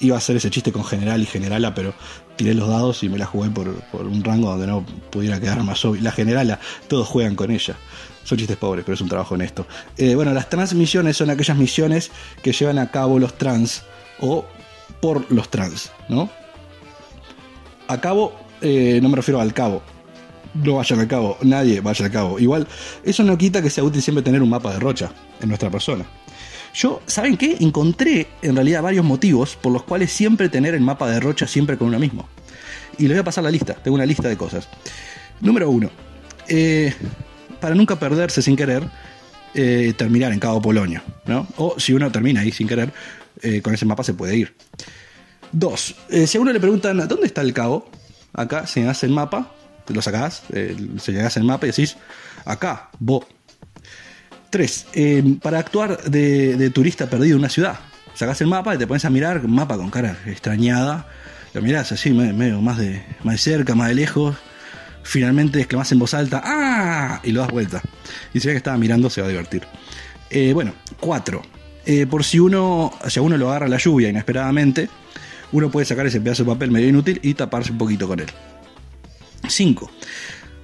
Iba 0.00 0.16
a 0.16 0.18
hacer 0.18 0.36
ese 0.36 0.50
chiste 0.50 0.72
con 0.72 0.84
general 0.84 1.22
y 1.22 1.26
generala, 1.26 1.74
pero 1.74 1.94
tiré 2.36 2.54
los 2.54 2.68
dados 2.68 3.02
y 3.02 3.08
me 3.08 3.18
la 3.18 3.26
jugué 3.26 3.50
por, 3.50 3.68
un 3.92 4.24
rango 4.24 4.48
donde 4.50 4.66
no 4.66 4.84
pudiera 5.10 5.38
quedar 5.38 5.62
más 5.62 5.84
obvio. 5.84 6.00
La 6.02 6.12
generala, 6.12 6.58
todos 6.88 7.06
juegan 7.06 7.34
con 7.36 7.50
ella. 7.50 7.76
Son 8.24 8.38
chistes 8.38 8.56
pobres, 8.56 8.84
pero 8.84 8.94
es 8.94 9.00
un 9.00 9.08
trabajo 9.08 9.34
honesto. 9.34 9.66
Eh, 9.96 10.14
bueno, 10.14 10.32
las 10.32 10.48
transmisiones 10.48 11.16
son 11.16 11.30
aquellas 11.30 11.56
misiones 11.56 12.10
que 12.42 12.52
llevan 12.52 12.78
a 12.78 12.90
cabo 12.90 13.18
los 13.18 13.36
trans 13.36 13.82
o 14.20 14.46
por 15.00 15.30
los 15.30 15.50
trans, 15.50 15.92
¿no? 16.08 16.30
A 17.88 18.00
cabo, 18.00 18.32
eh, 18.60 19.00
no 19.02 19.08
me 19.08 19.16
refiero 19.16 19.40
al 19.40 19.52
cabo. 19.52 19.82
No 20.54 20.76
vayan 20.76 21.00
al 21.00 21.08
cabo, 21.08 21.38
nadie 21.42 21.80
vaya 21.80 22.06
al 22.06 22.10
cabo. 22.10 22.38
Igual, 22.38 22.66
eso 23.04 23.22
no 23.22 23.38
quita 23.38 23.62
que 23.62 23.70
sea 23.70 23.84
útil 23.84 24.02
siempre 24.02 24.22
tener 24.22 24.42
un 24.42 24.50
mapa 24.50 24.72
de 24.72 24.80
rocha 24.80 25.12
en 25.40 25.48
nuestra 25.48 25.70
persona. 25.70 26.04
Yo, 26.74 27.02
¿saben 27.06 27.36
qué? 27.36 27.56
Encontré 27.60 28.28
en 28.42 28.54
realidad 28.54 28.82
varios 28.82 29.04
motivos 29.04 29.56
por 29.56 29.72
los 29.72 29.82
cuales 29.82 30.12
siempre 30.12 30.48
tener 30.48 30.74
el 30.74 30.80
mapa 30.80 31.10
de 31.10 31.20
rocha 31.20 31.46
siempre 31.46 31.76
con 31.76 31.88
uno 31.88 31.98
mismo. 31.98 32.28
Y 32.98 33.02
les 33.02 33.12
voy 33.12 33.18
a 33.20 33.24
pasar 33.24 33.44
la 33.44 33.50
lista, 33.50 33.74
tengo 33.74 33.94
una 33.94 34.06
lista 34.06 34.28
de 34.28 34.36
cosas. 34.36 34.68
Número 35.40 35.70
uno, 35.70 35.90
eh, 36.48 36.94
para 37.60 37.74
nunca 37.74 37.98
perderse 37.98 38.42
sin 38.42 38.56
querer, 38.56 38.84
eh, 39.54 39.94
terminar 39.96 40.32
en 40.32 40.38
Cabo 40.38 40.60
Polonio, 40.60 41.02
¿no? 41.26 41.46
O 41.56 41.78
si 41.78 41.92
uno 41.92 42.10
termina 42.12 42.40
ahí 42.40 42.52
sin 42.52 42.68
querer, 42.68 42.92
eh, 43.42 43.62
con 43.62 43.74
ese 43.74 43.86
mapa 43.86 44.04
se 44.04 44.14
puede 44.14 44.36
ir. 44.36 44.54
Dos, 45.52 45.96
si 46.26 46.38
a 46.38 46.40
uno 46.40 46.52
le 46.52 46.60
preguntan, 46.60 46.96
¿dónde 47.08 47.26
está 47.26 47.40
el 47.40 47.52
cabo? 47.52 47.90
Acá, 48.32 48.66
se 48.66 48.86
hace 48.86 49.06
el 49.06 49.12
mapa, 49.12 49.52
te 49.84 49.92
lo 49.92 50.02
sacás, 50.02 50.44
se 50.48 51.12
llegás 51.12 51.36
el 51.36 51.42
mapa 51.42 51.66
y 51.66 51.70
decís, 51.70 51.96
acá, 52.44 52.90
vos. 53.00 53.26
Tres, 54.50 54.86
eh, 54.94 55.36
para 55.40 55.60
actuar 55.60 56.02
de, 56.10 56.70
turista 56.70 57.08
perdido 57.08 57.34
en 57.36 57.40
una 57.40 57.48
ciudad, 57.48 57.78
sacás 58.14 58.40
el 58.40 58.48
mapa 58.48 58.74
y 58.74 58.78
te 58.78 58.86
pones 58.86 59.04
a 59.04 59.10
mirar 59.10 59.46
mapa 59.46 59.76
con 59.76 59.90
cara 59.90 60.18
extrañada, 60.26 61.08
lo 61.54 61.62
mirás 61.62 61.92
así, 61.92 62.10
me- 62.10 62.32
medio 62.32 62.60
más 62.60 62.76
de, 62.78 63.04
más 63.22 63.34
de 63.34 63.38
cerca, 63.38 63.76
más 63.76 63.88
de 63.88 63.94
lejos, 63.94 64.36
finalmente 65.04 65.60
exclamás 65.60 65.92
en 65.92 66.00
voz 66.00 66.14
alta, 66.14 66.42
¡ah! 66.44 67.20
y 67.22 67.30
lo 67.30 67.40
das 67.42 67.50
vuelta. 67.50 67.80
Y 68.34 68.40
si 68.40 68.48
ve 68.48 68.54
que 68.54 68.58
estaba 68.58 68.76
mirando, 68.76 69.08
se 69.08 69.20
va 69.20 69.28
a 69.28 69.30
divertir. 69.30 69.62
Eh, 70.30 70.52
bueno, 70.52 70.74
cuatro. 70.98 71.42
Eh, 71.86 72.06
por 72.06 72.24
si 72.24 72.38
uno, 72.40 72.92
si 73.08 73.18
a 73.20 73.22
uno 73.22 73.36
lo 73.36 73.50
agarra 73.50 73.68
la 73.68 73.78
lluvia 73.78 74.08
inesperadamente, 74.08 74.88
uno 75.52 75.70
puede 75.70 75.86
sacar 75.86 76.06
ese 76.06 76.20
pedazo 76.20 76.44
de 76.44 76.50
papel 76.52 76.70
medio 76.72 76.88
inútil 76.88 77.20
y 77.22 77.34
taparse 77.34 77.70
un 77.72 77.78
poquito 77.78 78.08
con 78.08 78.18
él. 78.20 78.26
5. 79.48 79.90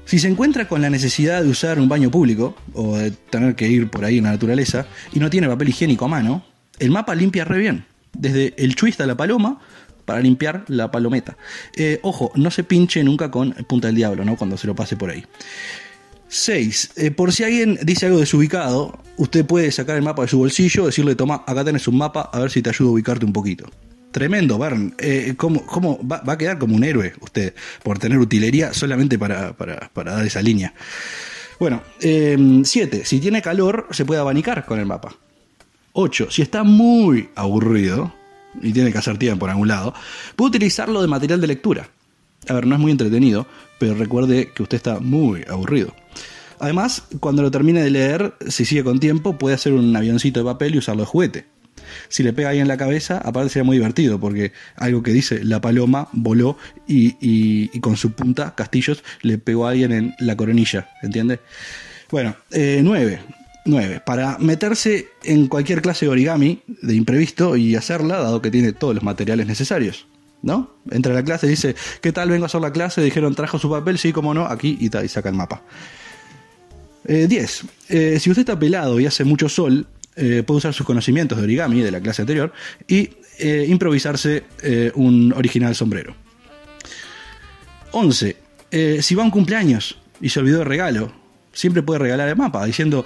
Si 0.06 0.20
se 0.20 0.28
encuentra 0.28 0.68
con 0.68 0.80
la 0.80 0.88
necesidad 0.88 1.42
de 1.42 1.48
usar 1.48 1.80
un 1.80 1.88
baño 1.88 2.12
público 2.12 2.54
o 2.74 2.96
de 2.96 3.10
tener 3.10 3.56
que 3.56 3.66
ir 3.66 3.90
por 3.90 4.04
ahí 4.04 4.18
en 4.18 4.24
la 4.24 4.30
naturaleza 4.30 4.86
y 5.12 5.18
no 5.18 5.28
tiene 5.28 5.48
papel 5.48 5.68
higiénico 5.70 6.04
a 6.04 6.08
mano, 6.08 6.44
el 6.78 6.92
mapa 6.92 7.12
limpia 7.16 7.44
re 7.44 7.58
bien. 7.58 7.84
Desde 8.12 8.54
el 8.56 8.76
chuista 8.76 9.02
a 9.02 9.08
la 9.08 9.16
paloma 9.16 9.60
para 10.04 10.20
limpiar 10.20 10.64
la 10.68 10.92
palometa. 10.92 11.36
Eh, 11.74 11.98
ojo, 12.02 12.30
no 12.36 12.52
se 12.52 12.62
pinche 12.62 13.02
nunca 13.02 13.32
con 13.32 13.50
punta 13.68 13.88
del 13.88 13.96
diablo, 13.96 14.24
¿no? 14.24 14.36
Cuando 14.36 14.56
se 14.56 14.68
lo 14.68 14.76
pase 14.76 14.96
por 14.96 15.10
ahí. 15.10 15.24
6. 16.28 16.92
por 17.16 17.32
si 17.32 17.42
alguien 17.42 17.76
dice 17.82 18.06
algo 18.06 18.20
desubicado, 18.20 18.98
usted 19.16 19.44
puede 19.44 19.72
sacar 19.72 19.96
el 19.96 20.02
mapa 20.02 20.22
de 20.22 20.28
su 20.28 20.38
bolsillo, 20.38 20.86
decirle, 20.86 21.16
toma, 21.16 21.42
acá 21.46 21.64
tenés 21.64 21.88
un 21.88 21.98
mapa, 21.98 22.30
a 22.32 22.38
ver 22.38 22.50
si 22.52 22.62
te 22.62 22.70
ayuda 22.70 22.90
a 22.90 22.92
ubicarte 22.92 23.24
un 23.24 23.32
poquito. 23.32 23.68
Tremendo, 24.16 24.56
Bern. 24.58 24.94
Eh, 24.98 25.34
¿cómo, 25.36 25.66
cómo 25.66 26.00
va, 26.10 26.22
va 26.22 26.32
a 26.32 26.38
quedar 26.38 26.58
como 26.58 26.74
un 26.74 26.82
héroe 26.84 27.12
usted 27.20 27.52
por 27.82 27.98
tener 27.98 28.16
utilería 28.18 28.72
solamente 28.72 29.18
para, 29.18 29.54
para- 29.54 29.90
para 29.92 30.12
dar 30.14 30.24
esa 30.24 30.40
línea? 30.40 30.72
Bueno, 31.60 31.82
7. 32.00 33.04
si 33.04 33.20
tiene 33.20 33.42
calor, 33.42 33.88
se 33.90 34.06
puede 34.06 34.18
abanicar 34.20 34.64
con 34.64 34.78
el 34.80 34.86
mapa. 34.86 35.14
8. 35.92 36.28
Si 36.30 36.40
está 36.40 36.62
muy 36.64 37.28
aburrido 37.34 38.14
y 38.62 38.72
tiene 38.72 38.90
que 38.90 38.96
hacer 38.98 39.18
tiempo 39.18 39.40
por 39.40 39.50
algún 39.50 39.68
lado, 39.68 39.92
puede 40.34 40.48
utilizarlo 40.48 41.02
de 41.02 41.08
material 41.08 41.40
de 41.42 41.46
lectura. 41.48 41.88
A 42.48 42.54
ver, 42.54 42.66
no 42.66 42.74
es 42.74 42.80
muy 42.80 42.92
entretenido, 42.92 43.46
pero 43.78 43.94
recuerde 43.94 44.50
que 44.54 44.62
usted 44.62 44.76
está 44.76 44.98
muy 44.98 45.44
aburrido. 45.46 45.94
Además, 46.58 47.02
cuando 47.20 47.42
lo 47.42 47.50
termine 47.50 47.82
de 47.82 47.90
leer, 47.90 48.32
si 48.48 48.64
sigue 48.64 48.82
con 48.82 48.98
tiempo, 48.98 49.36
puede 49.36 49.54
hacer 49.54 49.74
un 49.74 49.94
avioncito 49.94 50.40
de 50.40 50.44
papel 50.46 50.74
y 50.74 50.78
usarlo 50.78 51.02
de 51.02 51.06
juguete. 51.06 51.44
Si 52.08 52.22
le 52.22 52.32
pega 52.32 52.50
ahí 52.50 52.58
en 52.58 52.68
la 52.68 52.76
cabeza, 52.76 53.18
aparte 53.18 53.50
sería 53.50 53.64
muy 53.64 53.76
divertido, 53.76 54.18
porque 54.18 54.52
algo 54.76 55.02
que 55.02 55.12
dice 55.12 55.44
la 55.44 55.60
paloma 55.60 56.08
voló 56.12 56.56
y, 56.86 57.16
y- 57.20 57.80
con 57.80 57.96
su 57.96 58.12
punta, 58.12 58.54
Castillos, 58.54 59.02
le 59.22 59.38
pegó 59.38 59.66
a 59.66 59.70
alguien 59.70 59.92
en 59.92 60.14
la 60.18 60.36
coronilla, 60.36 60.88
¿entiende? 61.02 61.40
Bueno, 62.10 62.36
9. 62.50 63.20
9. 63.64 64.00
Para 64.06 64.38
meterse 64.38 65.08
en 65.24 65.48
cualquier 65.48 65.82
clase 65.82 66.06
de 66.06 66.10
origami 66.12 66.62
de 66.82 66.94
imprevisto 66.94 67.56
y 67.56 67.74
hacerla, 67.76 68.18
dado 68.18 68.40
que 68.40 68.50
tiene 68.50 68.72
todos 68.72 68.94
los 68.94 69.04
materiales 69.04 69.46
necesarios. 69.46 70.06
¿No? 70.42 70.70
Entra 70.92 71.12
a 71.12 71.16
la 71.16 71.24
clase 71.24 71.46
y 71.46 71.50
dice, 71.50 71.74
¿qué 72.00 72.12
tal? 72.12 72.28
Vengo 72.30 72.44
a 72.44 72.46
hacer 72.46 72.60
la 72.60 72.70
clase. 72.70 73.02
Dijeron, 73.02 73.34
¿trajo 73.34 73.58
su 73.58 73.68
papel? 73.68 73.98
Sí, 73.98 74.12
cómo 74.12 74.32
no, 74.34 74.46
aquí 74.46 74.76
y, 74.78 74.86
y 74.96 75.08
saca 75.08 75.28
el 75.30 75.34
mapa. 75.34 75.62
10. 77.04 77.64
si 77.88 78.30
usted 78.30 78.38
está 78.40 78.58
pelado 78.58 78.98
y 78.98 79.06
hace 79.06 79.22
mucho 79.24 79.48
sol, 79.48 79.86
eh, 80.16 80.42
puede 80.44 80.58
usar 80.58 80.74
sus 80.74 80.86
conocimientos 80.86 81.38
de 81.38 81.44
origami 81.44 81.82
de 81.82 81.90
la 81.90 82.00
clase 82.00 82.22
anterior 82.22 82.52
y 82.88 83.10
eh, 83.38 83.66
improvisarse 83.68 84.44
eh, 84.62 84.90
un 84.94 85.32
original 85.34 85.74
sombrero. 85.74 86.14
11. 87.92 88.36
Eh, 88.70 88.98
si 89.02 89.14
va 89.14 89.22
a 89.22 89.26
un 89.26 89.30
cumpleaños 89.30 89.98
y 90.20 90.30
se 90.30 90.40
olvidó 90.40 90.58
de 90.58 90.64
regalo, 90.64 91.12
siempre 91.52 91.82
puede 91.82 91.98
regalar 92.00 92.28
el 92.28 92.36
mapa 92.36 92.64
diciendo, 92.64 93.04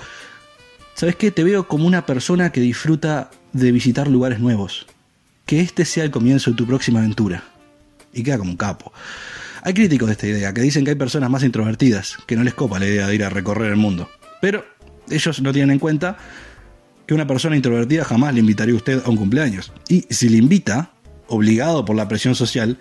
¿sabes 0.95 1.17
qué? 1.17 1.31
Te 1.31 1.43
veo 1.43 1.67
como 1.67 1.87
una 1.87 2.07
persona 2.07 2.52
que 2.52 2.61
disfruta 2.61 3.31
de 3.52 3.73
visitar 3.73 4.07
lugares 4.09 4.38
nuevos. 4.38 4.87
Que 5.47 5.61
este 5.61 5.85
sea 5.85 6.05
el 6.05 6.12
comienzo 6.12 6.52
de 6.52 6.57
tu 6.57 6.67
próxima 6.67 7.00
aventura. 7.00 7.43
Y 8.12 8.23
queda 8.23 8.38
como 8.38 8.52
un 8.52 8.57
capo. 8.57 8.93
Hay 9.62 9.75
críticos 9.75 10.09
de 10.09 10.12
esta 10.12 10.26
idea 10.29 10.55
que 10.55 10.62
dicen 10.62 10.85
que 10.85 10.90
hay 10.90 10.97
personas 10.97 11.29
más 11.29 11.43
introvertidas, 11.43 12.17
que 12.26 12.37
no 12.37 12.45
les 12.45 12.55
copa 12.55 12.79
la 12.79 12.87
idea 12.87 13.07
de 13.09 13.14
ir 13.14 13.25
a 13.25 13.31
recorrer 13.31 13.71
el 13.71 13.76
mundo. 13.76 14.09
Pero 14.40 14.64
ellos 15.11 15.40
no 15.43 15.52
tienen 15.52 15.73
en 15.73 15.79
cuenta 15.81 16.17
que 17.11 17.14
una 17.14 17.26
persona 17.26 17.57
introvertida 17.57 18.05
jamás 18.05 18.33
le 18.35 18.38
invitaría 18.38 18.73
a 18.73 18.76
usted 18.76 19.02
a 19.05 19.11
un 19.11 19.17
cumpleaños. 19.17 19.73
Y 19.88 20.02
si 20.11 20.29
le 20.29 20.37
invita, 20.37 20.93
obligado 21.26 21.85
por 21.85 21.97
la 21.97 22.07
presión 22.07 22.37
social, 22.37 22.79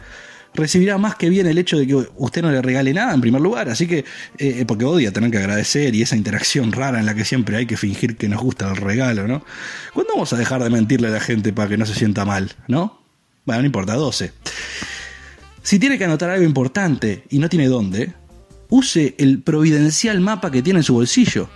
recibirá 0.53 0.99
más 0.99 1.15
que 1.15 1.29
bien 1.29 1.47
el 1.47 1.57
hecho 1.57 1.79
de 1.79 1.87
que 1.87 1.95
usted 1.95 2.43
no 2.43 2.51
le 2.51 2.61
regale 2.61 2.93
nada 2.93 3.11
en 3.15 3.21
primer 3.21 3.41
lugar. 3.41 3.69
Así 3.69 3.87
que, 3.87 4.05
eh, 4.37 4.65
porque 4.67 4.85
odia 4.85 5.11
tener 5.11 5.31
que 5.31 5.39
agradecer 5.39 5.95
y 5.95 6.03
esa 6.03 6.15
interacción 6.15 6.71
rara 6.71 6.99
en 6.99 7.07
la 7.07 7.15
que 7.15 7.25
siempre 7.25 7.57
hay 7.57 7.65
que 7.65 7.75
fingir 7.75 8.17
que 8.17 8.29
nos 8.29 8.39
gusta 8.39 8.69
el 8.69 8.75
regalo, 8.75 9.27
¿no? 9.27 9.43
¿Cuándo 9.95 10.13
vamos 10.13 10.31
a 10.31 10.37
dejar 10.37 10.61
de 10.61 10.69
mentirle 10.69 11.07
a 11.07 11.11
la 11.11 11.21
gente 11.21 11.51
para 11.51 11.67
que 11.67 11.77
no 11.77 11.87
se 11.87 11.95
sienta 11.95 12.23
mal, 12.23 12.51
no? 12.67 13.01
Bueno, 13.45 13.63
no 13.63 13.65
importa, 13.65 13.95
12. 13.95 14.31
Si 15.63 15.79
tiene 15.79 15.97
que 15.97 16.05
anotar 16.05 16.29
algo 16.29 16.45
importante 16.45 17.23
y 17.31 17.39
no 17.39 17.49
tiene 17.49 17.67
dónde, 17.67 18.13
use 18.69 19.15
el 19.17 19.41
providencial 19.41 20.19
mapa 20.19 20.51
que 20.51 20.61
tiene 20.61 20.81
en 20.81 20.83
su 20.83 20.93
bolsillo. 20.93 21.49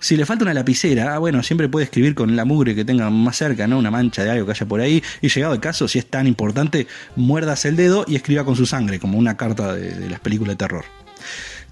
Si 0.00 0.16
le 0.16 0.24
falta 0.24 0.44
una 0.44 0.54
lapicera, 0.54 1.14
ah, 1.14 1.18
bueno, 1.18 1.42
siempre 1.42 1.68
puede 1.68 1.84
escribir 1.84 2.14
con 2.14 2.36
la 2.36 2.44
mugre 2.44 2.74
que 2.74 2.84
tenga 2.84 3.10
más 3.10 3.36
cerca, 3.36 3.66
¿no? 3.66 3.78
Una 3.78 3.90
mancha 3.90 4.22
de 4.22 4.30
algo 4.30 4.46
que 4.46 4.52
haya 4.52 4.66
por 4.66 4.80
ahí. 4.80 5.02
Y 5.20 5.28
llegado 5.28 5.54
el 5.54 5.60
caso, 5.60 5.88
si 5.88 5.98
es 5.98 6.06
tan 6.06 6.26
importante, 6.26 6.86
muérdase 7.16 7.68
el 7.68 7.76
dedo 7.76 8.04
y 8.06 8.14
escriba 8.14 8.44
con 8.44 8.54
su 8.54 8.64
sangre, 8.64 9.00
como 9.00 9.18
una 9.18 9.36
carta 9.36 9.74
de, 9.74 10.08
las 10.08 10.20
películas 10.20 10.52
de 10.52 10.56
terror. 10.56 10.84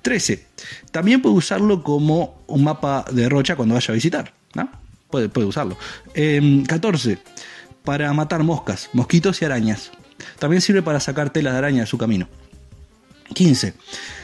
13. 0.03 0.45
También 0.91 1.23
puede 1.23 1.37
usarlo 1.37 1.83
como 1.83 2.43
un 2.49 2.65
mapa 2.65 3.05
de 3.11 3.29
rocha 3.29 3.55
cuando 3.55 3.75
vaya 3.75 3.93
a 3.93 3.95
visitar, 3.95 4.35
¿no? 4.55 4.71
Puede, 5.09 5.29
puede 5.29 5.47
usarlo. 5.47 5.79
Eh, 6.15 6.65
14. 6.67 7.19
Para 7.85 8.13
matar 8.13 8.43
moscas, 8.43 8.91
mosquitos 8.93 9.41
y 9.41 9.45
arañas. 9.45 9.93
También 10.41 10.61
sirve 10.61 10.83
para 10.83 10.99
sacar 10.99 11.31
telas 11.31 11.53
de 11.53 11.59
araña 11.59 11.81
de 11.83 11.87
su 11.87 11.97
camino. 11.97 12.29
15. 13.35 13.75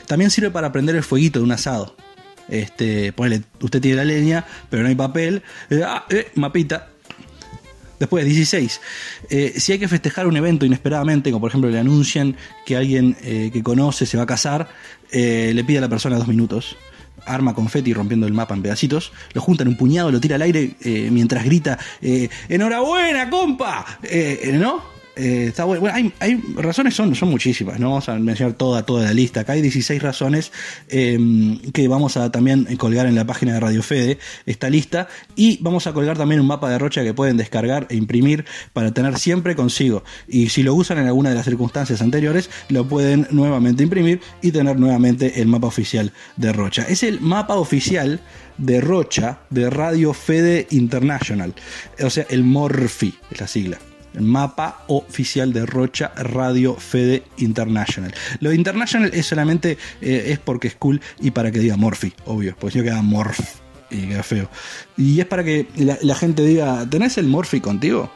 También 0.06 0.30
sirve 0.30 0.50
para 0.50 0.72
prender 0.72 0.96
el 0.96 1.02
fueguito 1.04 1.38
de 1.38 1.44
un 1.44 1.52
asado. 1.52 1.96
Este, 2.48 3.12
ponele, 3.12 3.42
usted 3.60 3.80
tiene 3.80 3.96
la 3.96 4.04
leña, 4.04 4.44
pero 4.68 4.82
no 4.82 4.88
hay 4.88 4.94
papel. 4.94 5.42
Eh, 5.70 5.82
ah, 5.84 6.04
eh, 6.10 6.30
mapita. 6.34 6.88
Después, 7.98 8.24
16. 8.24 8.80
Eh, 9.30 9.54
si 9.56 9.72
hay 9.72 9.78
que 9.78 9.86
festejar 9.86 10.26
un 10.26 10.36
evento 10.36 10.66
inesperadamente, 10.66 11.30
como 11.30 11.42
por 11.42 11.50
ejemplo 11.50 11.70
le 11.70 11.78
anuncian 11.78 12.36
que 12.66 12.76
alguien 12.76 13.16
eh, 13.22 13.50
que 13.52 13.62
conoce 13.62 14.06
se 14.06 14.16
va 14.16 14.24
a 14.24 14.26
casar, 14.26 14.68
le 15.12 15.62
pide 15.64 15.78
a 15.78 15.82
la 15.82 15.88
persona 15.88 16.16
dos 16.16 16.26
minutos. 16.26 16.76
Arma 17.26 17.54
confeti 17.54 17.94
rompiendo 17.94 18.26
el 18.26 18.32
mapa 18.32 18.54
en 18.54 18.62
pedacitos, 18.62 19.12
lo 19.34 19.40
junta 19.40 19.62
en 19.62 19.68
un 19.68 19.76
puñado, 19.76 20.10
lo 20.10 20.20
tira 20.20 20.34
al 20.34 20.42
aire 20.42 20.74
mientras 21.10 21.44
grita: 21.44 21.78
¡Enhorabuena, 22.00 23.30
compa! 23.30 23.98
¿No? 24.54 24.91
Eh, 25.14 25.46
está 25.48 25.64
bueno. 25.64 25.82
Bueno, 25.82 26.12
hay, 26.20 26.42
razones, 26.56 26.94
son, 26.94 27.14
son 27.14 27.28
muchísimas, 27.28 27.78
no 27.78 27.90
vamos 27.90 28.08
a 28.08 28.18
mencionar 28.18 28.54
toda, 28.54 28.84
toda 28.86 29.04
la 29.04 29.12
lista. 29.12 29.40
Acá 29.40 29.52
hay 29.52 29.62
16 29.62 30.02
razones 30.02 30.52
eh, 30.88 31.18
que 31.72 31.86
vamos 31.88 32.16
a 32.16 32.32
también 32.32 32.64
colgar 32.76 33.06
en 33.06 33.14
la 33.14 33.26
página 33.26 33.54
de 33.54 33.60
Radio 33.60 33.82
Fede, 33.82 34.18
esta 34.46 34.70
lista, 34.70 35.08
y 35.36 35.58
vamos 35.62 35.86
a 35.86 35.92
colgar 35.92 36.16
también 36.16 36.40
un 36.40 36.46
mapa 36.46 36.70
de 36.70 36.78
rocha 36.78 37.02
que 37.02 37.12
pueden 37.12 37.36
descargar 37.36 37.86
e 37.90 37.96
imprimir 37.96 38.46
para 38.72 38.92
tener 38.92 39.18
siempre 39.18 39.54
consigo. 39.54 40.02
Y 40.28 40.48
si 40.48 40.62
lo 40.62 40.74
usan 40.74 40.98
en 40.98 41.06
alguna 41.06 41.28
de 41.28 41.34
las 41.34 41.44
circunstancias 41.44 42.00
anteriores, 42.00 42.48
lo 42.68 42.88
pueden 42.88 43.26
nuevamente 43.30 43.82
imprimir 43.82 44.20
y 44.40 44.50
tener 44.50 44.78
nuevamente 44.78 45.40
el 45.42 45.48
mapa 45.48 45.66
oficial 45.66 46.12
de 46.36 46.52
rocha. 46.52 46.86
Es 46.88 47.02
el 47.02 47.20
mapa 47.20 47.56
oficial 47.56 48.20
de 48.58 48.80
Rocha 48.80 49.40
de 49.50 49.70
Radio 49.70 50.12
Fede 50.14 50.66
International, 50.70 51.54
o 52.02 52.10
sea, 52.10 52.26
el 52.30 52.44
Morphy 52.44 53.14
es 53.30 53.40
la 53.40 53.46
sigla. 53.46 53.78
Mapa 54.18 54.84
oficial 54.88 55.52
de 55.52 55.66
Rocha 55.66 56.12
Radio 56.16 56.74
Fede 56.74 57.24
International. 57.38 58.14
Lo 58.40 58.50
de 58.50 58.56
International 58.56 59.10
es 59.12 59.26
solamente 59.26 59.78
eh, 60.00 60.24
es 60.28 60.38
porque 60.38 60.68
es 60.68 60.74
cool 60.74 61.00
y 61.20 61.30
para 61.30 61.50
que 61.50 61.58
diga 61.58 61.76
Morphy, 61.76 62.12
obvio, 62.26 62.56
porque 62.58 62.72
si 62.72 62.78
no 62.78 62.84
queda 62.84 63.02
Morph 63.02 63.40
y 63.90 64.08
queda 64.08 64.22
feo. 64.22 64.48
Y 64.96 65.20
es 65.20 65.26
para 65.26 65.44
que 65.44 65.66
la, 65.76 65.98
la 66.02 66.14
gente 66.14 66.44
diga, 66.44 66.88
¿tenés 66.88 67.18
el 67.18 67.26
Morphy 67.26 67.60
contigo? 67.60 68.10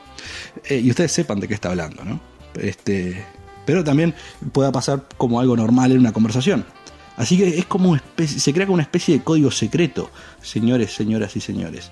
Eh, 0.64 0.80
y 0.82 0.90
ustedes 0.90 1.12
sepan 1.12 1.40
de 1.40 1.48
qué 1.48 1.54
está 1.54 1.70
hablando, 1.70 2.04
¿no? 2.04 2.20
Este, 2.60 3.24
pero 3.64 3.84
también 3.84 4.14
pueda 4.52 4.72
pasar 4.72 5.06
como 5.16 5.40
algo 5.40 5.56
normal 5.56 5.92
en 5.92 5.98
una 5.98 6.12
conversación. 6.12 6.64
Así 7.16 7.38
que 7.38 7.58
es 7.58 7.64
como 7.66 7.90
una 7.90 7.98
especie, 7.98 8.38
se 8.38 8.52
crea 8.52 8.66
como 8.66 8.74
una 8.74 8.82
especie 8.82 9.16
de 9.16 9.24
código 9.24 9.50
secreto, 9.50 10.10
señores, 10.42 10.94
señoras 10.94 11.34
y 11.36 11.40
señores. 11.40 11.90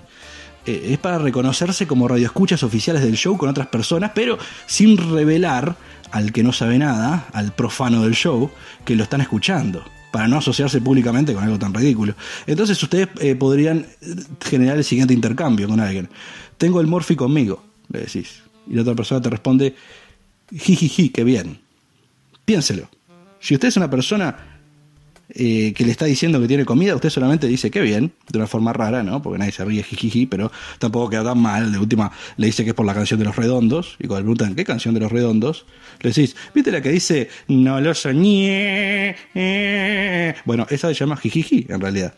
Eh, 0.65 0.93
es 0.93 0.97
para 0.97 1.17
reconocerse 1.17 1.85
como 1.85 2.07
radioescuchas 2.07 2.63
oficiales 2.63 3.03
del 3.03 3.15
show 3.15 3.37
con 3.37 3.49
otras 3.49 3.67
personas, 3.67 4.11
pero 4.15 4.37
sin 4.65 4.97
revelar 4.97 5.75
al 6.11 6.31
que 6.31 6.43
no 6.43 6.51
sabe 6.51 6.77
nada, 6.77 7.27
al 7.33 7.53
profano 7.53 8.03
del 8.03 8.13
show, 8.13 8.49
que 8.83 8.95
lo 8.95 9.03
están 9.03 9.21
escuchando, 9.21 9.83
para 10.11 10.27
no 10.27 10.37
asociarse 10.37 10.81
públicamente 10.81 11.33
con 11.33 11.43
algo 11.43 11.59
tan 11.59 11.73
ridículo. 11.73 12.15
Entonces 12.47 12.81
ustedes 12.81 13.09
eh, 13.19 13.35
podrían 13.35 13.85
generar 14.41 14.77
el 14.77 14.83
siguiente 14.83 15.13
intercambio 15.13 15.67
con 15.67 15.79
alguien. 15.79 16.09
Tengo 16.57 16.79
el 16.81 16.87
Morphy 16.87 17.15
conmigo, 17.15 17.63
le 17.89 18.01
decís. 18.01 18.41
Y 18.67 18.75
la 18.75 18.81
otra 18.81 18.95
persona 18.95 19.21
te 19.21 19.29
responde, 19.29 19.75
jijiji, 20.51 21.09
qué 21.09 21.23
bien. 21.23 21.59
Piénselo. 22.45 22.89
Si 23.39 23.53
usted 23.53 23.67
es 23.67 23.77
una 23.77 23.89
persona 23.89 24.54
eh, 25.29 25.73
que 25.73 25.85
le 25.85 25.91
está 25.91 26.05
diciendo 26.05 26.39
que 26.39 26.47
tiene 26.47 26.65
comida, 26.65 26.95
usted 26.95 27.09
solamente 27.09 27.47
dice 27.47 27.71
qué 27.71 27.81
bien, 27.81 28.13
de 28.31 28.37
una 28.37 28.47
forma 28.47 28.73
rara, 28.73 29.03
¿no? 29.03 29.21
Porque 29.21 29.39
nadie 29.39 29.51
se 29.51 29.65
ríe, 29.65 29.83
jijiji, 29.83 30.25
pero 30.25 30.51
tampoco 30.79 31.09
queda 31.09 31.23
tan 31.23 31.39
mal. 31.39 31.71
De 31.71 31.79
última, 31.79 32.11
le 32.37 32.47
dice 32.47 32.63
que 32.63 32.69
es 32.71 32.75
por 32.75 32.85
la 32.85 32.93
canción 32.93 33.19
de 33.19 33.25
los 33.25 33.35
redondos, 33.35 33.95
y 33.99 34.07
cuando 34.07 34.21
le 34.21 34.35
preguntan 34.35 34.55
qué 34.55 34.63
canción 34.63 34.93
de 34.93 34.99
los 34.99 35.11
redondos, 35.11 35.65
le 36.01 36.09
decís, 36.09 36.35
¿viste 36.53 36.71
la 36.71 36.81
que 36.81 36.89
dice 36.89 37.29
no 37.47 37.81
lo 37.81 37.93
soñé? 37.93 39.15
eh"? 39.33 40.35
Bueno, 40.45 40.67
esa 40.69 40.87
se 40.89 40.93
llama 40.93 41.17
jijiji, 41.17 41.65
en 41.69 41.81
realidad. 41.81 42.13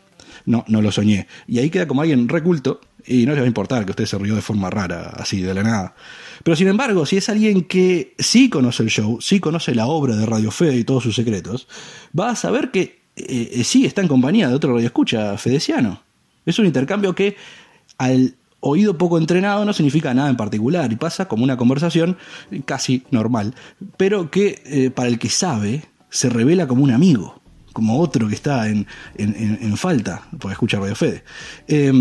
No, 0.47 0.65
no 0.67 0.81
lo 0.81 0.91
soñé. 0.91 1.27
Y 1.45 1.59
ahí 1.59 1.69
queda 1.69 1.87
como 1.87 2.01
alguien 2.01 2.27
reculto 2.27 2.81
y 3.05 3.25
no 3.25 3.33
les 3.33 3.41
va 3.41 3.43
a 3.45 3.47
importar 3.47 3.85
que 3.85 3.91
usted 3.91 4.05
se 4.05 4.17
rió 4.17 4.33
de 4.33 4.41
forma 4.41 4.69
rara, 4.69 5.13
así 5.15 5.41
de 5.41 5.53
la 5.53 5.61
nada. 5.61 5.95
Pero 6.43 6.55
sin 6.55 6.69
embargo, 6.69 7.05
si 7.05 7.17
es 7.17 7.29
alguien 7.29 7.63
que 7.65 8.15
sí 8.17 8.49
conoce 8.49 8.83
el 8.83 8.89
show, 8.89 9.19
sí 9.21 9.39
conoce 9.39 9.75
la 9.75 9.87
obra 9.87 10.15
de 10.15 10.25
Radio 10.25 10.49
Fede 10.49 10.77
y 10.77 10.83
todos 10.83 11.03
sus 11.03 11.15
secretos, 11.15 11.67
va 12.17 12.29
a 12.31 12.35
saber 12.35 12.71
que 12.71 13.01
eh, 13.15 13.61
sí 13.63 13.85
está 13.85 14.01
en 14.01 14.07
compañía 14.07 14.47
de 14.47 14.55
otro 14.55 14.73
radioescucha 14.73 15.37
fedeciano. 15.37 16.01
Es 16.45 16.59
un 16.59 16.65
intercambio 16.65 17.13
que 17.13 17.35
al 17.97 18.35
oído 18.59 18.97
poco 18.97 19.17
entrenado 19.17 19.65
no 19.65 19.73
significa 19.73 20.13
nada 20.13 20.29
en 20.29 20.37
particular 20.37 20.91
y 20.91 20.95
pasa 20.95 21.27
como 21.27 21.43
una 21.43 21.57
conversación 21.57 22.17
casi 22.65 23.03
normal, 23.11 23.53
pero 23.97 24.31
que 24.31 24.61
eh, 24.65 24.91
para 24.91 25.09
el 25.09 25.19
que 25.19 25.29
sabe 25.29 25.83
se 26.09 26.29
revela 26.29 26.67
como 26.67 26.83
un 26.83 26.91
amigo 26.91 27.36
como 27.77 27.99
otro 27.99 28.27
que 28.27 28.33
está 28.33 28.67
en, 28.67 28.87
en, 29.19 29.77
falta, 29.77 30.23
porque 30.39 30.53
escucha 30.53 30.79
Radio 30.79 30.95
Fede. 30.95 31.23
Eh, 31.67 31.91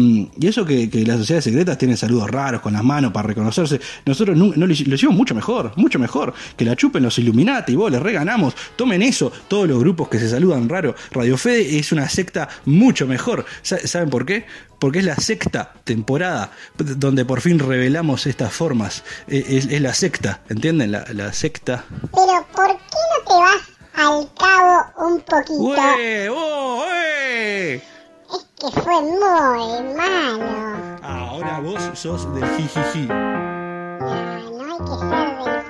y 0.40 0.46
eso 0.46 0.64
que, 0.64 0.88
las 1.06 1.18
sociedades 1.18 1.44
secretas 1.44 1.76
tienen 1.76 1.98
saludos 1.98 2.30
raros 2.30 2.62
con 2.62 2.72
las 2.72 2.82
manos 2.82 3.12
para 3.12 3.28
reconocerse, 3.28 3.78
nosotros 4.06 4.34
no, 4.38 4.46
lo, 4.56 4.66
hici- 4.68 4.86
lo 4.86 4.94
hicimos 4.94 5.14
mucho 5.14 5.34
mejor, 5.34 5.72
mucho 5.76 5.98
mejor, 5.98 6.32
que 6.56 6.64
la 6.64 6.74
chupen 6.76 7.02
los 7.02 7.18
Illuminati, 7.18 7.76
vos 7.76 7.90
les 7.92 8.00
reganamos, 8.00 8.54
tomen 8.76 9.02
eso, 9.02 9.30
todos 9.48 9.68
los 9.68 9.78
grupos 9.78 10.08
que 10.08 10.18
se 10.18 10.30
saludan 10.30 10.66
raro, 10.70 10.94
Radio 11.10 11.36
Fede 11.36 11.78
es 11.78 11.92
una 11.92 12.08
secta 12.08 12.48
mucho 12.64 13.06
mejor, 13.06 13.44
Sa- 13.60 13.86
¿saben 13.86 14.08
por 14.08 14.24
qué? 14.24 14.46
Porque 14.78 15.00
es 15.00 15.04
la 15.04 15.16
sexta 15.16 15.74
temporada 15.84 16.52
donde 16.78 17.24
por 17.26 17.42
fin 17.42 17.58
revelamos 17.58 18.26
estas 18.26 18.52
formas, 18.54 19.04
Eh, 19.28 19.44
es, 19.70 19.80
la 19.82 19.92
secta, 19.92 20.40
¿entienden? 20.48 20.92
La, 20.92 21.04
la 21.12 21.32
secta... 21.34 21.84
Pero 21.90 22.46
¿por 22.54 22.66
qué 22.68 23.02
no 23.12 23.28
te 23.28 23.34
vas 23.40 23.75
al 23.96 24.28
cabo 24.38 24.84
un 25.08 25.20
poquito? 25.20 25.62
¡Ué! 25.62 26.28
¡Oh! 26.30 26.84
¡Eh! 26.88 27.82
Es 28.30 28.46
que 28.58 28.80
fue 28.80 29.02
muy 29.02 29.94
malo. 29.94 30.98
Ahora 31.02 31.60
vos 31.60 31.90
sos 31.94 32.32
del 32.34 32.44
jijiji. 32.56 33.06
No, 33.06 34.50
no 34.50 34.72
hay 34.72 34.78
que 34.78 34.94
ser 34.98 35.08
del 35.44 35.65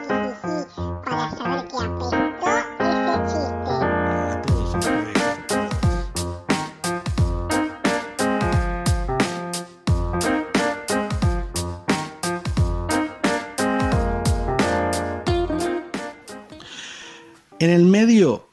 En 17.66 17.72
el 17.72 17.84
medio, 17.84 18.46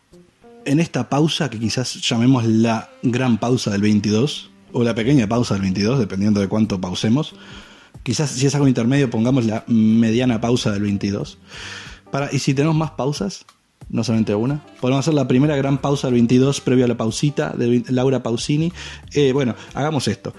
en 0.65 0.79
esta 0.79 1.07
pausa 1.07 1.47
que 1.47 1.59
quizás 1.59 2.01
llamemos 2.01 2.45
la 2.45 2.89
gran 3.03 3.37
pausa 3.37 3.69
del 3.69 3.83
22, 3.83 4.49
o 4.71 4.83
la 4.83 4.95
pequeña 4.95 5.27
pausa 5.27 5.53
del 5.53 5.61
22, 5.61 5.99
dependiendo 5.99 6.41
de 6.41 6.47
cuánto 6.47 6.81
pausemos, 6.81 7.35
quizás 8.01 8.31
si 8.31 8.47
es 8.47 8.55
algo 8.55 8.67
intermedio 8.67 9.11
pongamos 9.11 9.45
la 9.45 9.65
mediana 9.67 10.41
pausa 10.41 10.71
del 10.71 10.81
22. 10.81 11.37
Para, 12.09 12.33
y 12.33 12.39
si 12.39 12.55
tenemos 12.55 12.75
más 12.75 12.89
pausas, 12.89 13.45
no 13.87 14.03
solamente 14.03 14.33
una, 14.33 14.65
podemos 14.81 15.01
hacer 15.01 15.13
la 15.13 15.27
primera 15.27 15.55
gran 15.55 15.77
pausa 15.77 16.07
del 16.07 16.15
22 16.15 16.61
previo 16.61 16.85
a 16.85 16.87
la 16.87 16.97
pausita 16.97 17.51
de 17.51 17.83
Laura 17.89 18.23
Pausini. 18.23 18.73
Eh, 19.13 19.31
bueno, 19.31 19.53
hagamos 19.75 20.07
esto. 20.07 20.33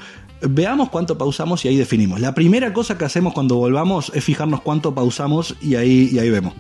Veamos 0.49 0.91
cuánto 0.91 1.17
pausamos 1.19 1.65
y 1.65 1.69
ahí 1.69 1.77
definimos. 1.77 2.21
La 2.21 2.35
primera 2.35 2.73
cosa 2.73 2.99
que 2.99 3.05
hacemos 3.05 3.33
cuando 3.33 3.57
volvamos 3.57 4.13
es 4.15 4.25
fijarnos 4.25 4.61
cuánto 4.61 4.95
pausamos 4.95 5.57
y 5.61 5.77
ahí, 5.77 6.11
y 6.13 6.19
ahí 6.19 6.31
vemos. 6.31 6.55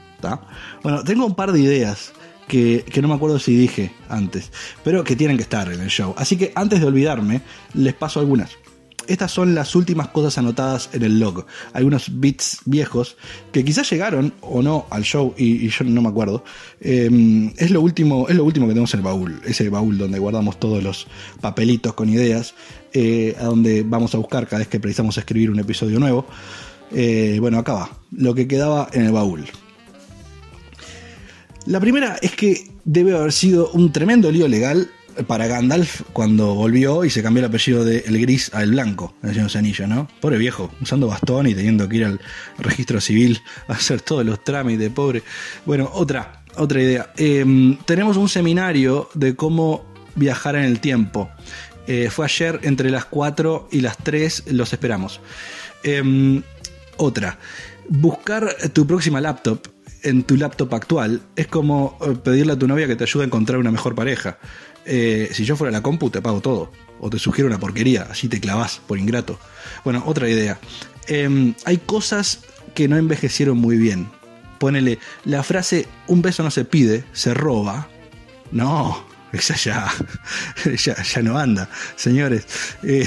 Bueno, 0.82 1.04
tengo 1.04 1.26
un 1.26 1.34
par 1.34 1.52
de 1.52 1.60
ideas 1.60 2.12
que, 2.48 2.84
que 2.90 3.02
no 3.02 3.08
me 3.08 3.14
acuerdo 3.14 3.38
si 3.38 3.54
dije 3.56 3.92
antes, 4.08 4.50
pero 4.82 5.04
que 5.04 5.16
tienen 5.16 5.36
que 5.36 5.42
estar 5.42 5.70
en 5.70 5.80
el 5.80 5.88
show. 5.88 6.14
Así 6.16 6.36
que 6.36 6.52
antes 6.54 6.80
de 6.80 6.86
olvidarme, 6.86 7.42
les 7.74 7.94
paso 7.94 8.20
algunas. 8.20 8.50
Estas 9.08 9.30
son 9.32 9.54
las 9.54 9.74
últimas 9.74 10.08
cosas 10.08 10.38
anotadas 10.38 10.90
en 10.92 11.02
el 11.02 11.18
log. 11.18 11.46
Algunos 11.72 12.20
bits 12.20 12.60
viejos 12.64 13.16
que 13.52 13.64
quizás 13.64 13.90
llegaron 13.90 14.32
o 14.40 14.62
no 14.62 14.86
al 14.90 15.02
show 15.02 15.34
y, 15.36 15.68
yo 15.68 15.84
no 15.84 16.02
me 16.02 16.08
acuerdo. 16.08 16.44
Eh, 16.80 17.52
es, 17.56 17.70
lo 17.70 17.80
último, 17.80 18.28
es 18.28 18.36
lo 18.36 18.44
último 18.44 18.66
que 18.66 18.72
tenemos 18.72 18.92
en 18.94 19.00
el 19.00 19.04
baúl. 19.04 19.40
Ese 19.44 19.68
baúl 19.68 19.98
donde 19.98 20.18
guardamos 20.18 20.58
todos 20.58 20.82
los 20.82 21.06
papelitos 21.40 21.94
con 21.94 22.08
ideas. 22.08 22.54
eh, 22.96 23.34
a 23.40 23.44
donde 23.44 23.82
vamos 23.82 24.14
a 24.14 24.18
buscar 24.18 24.46
cada 24.46 24.60
vez 24.60 24.68
que 24.68 24.78
precisamos 24.78 25.18
escribir 25.18 25.50
un 25.50 25.58
episodio 25.58 25.98
nuevo. 25.98 26.26
Eh, 26.92 27.38
bueno, 27.40 27.58
acá 27.58 27.74
va. 27.74 27.90
Lo 28.16 28.34
que 28.34 28.46
quedaba 28.46 28.88
en 28.92 29.06
el 29.06 29.12
baúl. 29.12 29.44
La 31.66 31.80
primera 31.80 32.16
es 32.20 32.32
que 32.32 32.70
debe 32.84 33.16
haber 33.16 33.32
sido 33.32 33.70
un 33.70 33.90
tremendo 33.90 34.30
lío 34.30 34.46
legal 34.46 34.90
para 35.26 35.46
Gandalf 35.46 36.02
cuando 36.12 36.54
volvió 36.54 37.04
y 37.04 37.10
se 37.10 37.22
cambió 37.22 37.40
el 37.40 37.48
apellido 37.48 37.84
de 37.84 37.98
el 38.06 38.20
gris 38.20 38.50
al 38.54 38.70
blanco 38.70 39.14
en 39.22 39.30
el 39.30 39.50
Señor 39.50 39.78
de 39.78 39.86
¿no? 39.86 40.08
Pobre 40.20 40.38
viejo, 40.38 40.70
usando 40.80 41.06
bastón 41.06 41.46
y 41.46 41.54
teniendo 41.54 41.88
que 41.88 41.96
ir 41.96 42.04
al 42.04 42.20
registro 42.58 43.00
civil 43.00 43.40
a 43.68 43.72
hacer 43.72 44.00
todos 44.00 44.24
los 44.24 44.42
trámites, 44.42 44.90
pobre. 44.90 45.22
Bueno, 45.64 45.90
otra, 45.92 46.42
otra 46.56 46.82
idea. 46.82 47.12
Eh, 47.16 47.76
tenemos 47.84 48.16
un 48.16 48.28
seminario 48.28 49.08
de 49.14 49.34
cómo 49.34 49.84
viajar 50.14 50.56
en 50.56 50.64
el 50.64 50.80
tiempo. 50.80 51.30
Eh, 51.86 52.08
fue 52.10 52.24
ayer 52.24 52.60
entre 52.62 52.90
las 52.90 53.04
4 53.04 53.68
y 53.70 53.80
las 53.80 53.96
3, 53.98 54.44
los 54.52 54.72
esperamos. 54.72 55.20
Eh, 55.82 56.42
otra, 56.96 57.38
buscar 57.88 58.54
tu 58.72 58.86
próxima 58.86 59.20
laptop 59.20 59.60
en 60.04 60.22
tu 60.22 60.36
laptop 60.36 60.72
actual 60.74 61.22
es 61.34 61.46
como 61.48 61.98
eh, 62.02 62.14
pedirle 62.22 62.52
a 62.52 62.58
tu 62.58 62.68
novia 62.68 62.86
que 62.86 62.94
te 62.94 63.04
ayude 63.04 63.24
a 63.24 63.26
encontrar 63.26 63.58
una 63.58 63.70
mejor 63.70 63.94
pareja. 63.94 64.38
Eh, 64.86 65.30
si 65.32 65.44
yo 65.44 65.56
fuera 65.56 65.70
la 65.70 65.82
compu, 65.82 66.10
te 66.10 66.22
pago 66.22 66.40
todo. 66.40 66.70
O 67.00 67.10
te 67.10 67.18
sugiero 67.18 67.48
una 67.48 67.58
porquería, 67.58 68.06
así 68.10 68.28
te 68.28 68.40
clavas 68.40 68.80
por 68.86 68.98
ingrato. 68.98 69.38
Bueno, 69.84 70.02
otra 70.06 70.28
idea. 70.28 70.58
Em, 71.06 71.54
hay 71.64 71.78
cosas 71.78 72.40
que 72.74 72.88
no 72.88 72.96
envejecieron 72.96 73.58
muy 73.58 73.76
bien. 73.76 74.08
Ponele, 74.58 74.98
la 75.24 75.42
frase 75.42 75.86
un 76.06 76.22
beso 76.22 76.42
no 76.42 76.50
se 76.50 76.64
pide, 76.64 77.04
se 77.12 77.34
roba. 77.34 77.88
No, 78.52 79.04
esa 79.38 79.54
ya, 79.56 79.90
ya, 80.76 81.02
ya 81.02 81.22
no 81.22 81.38
anda, 81.38 81.68
señores. 81.96 82.46
Eh, 82.82 83.06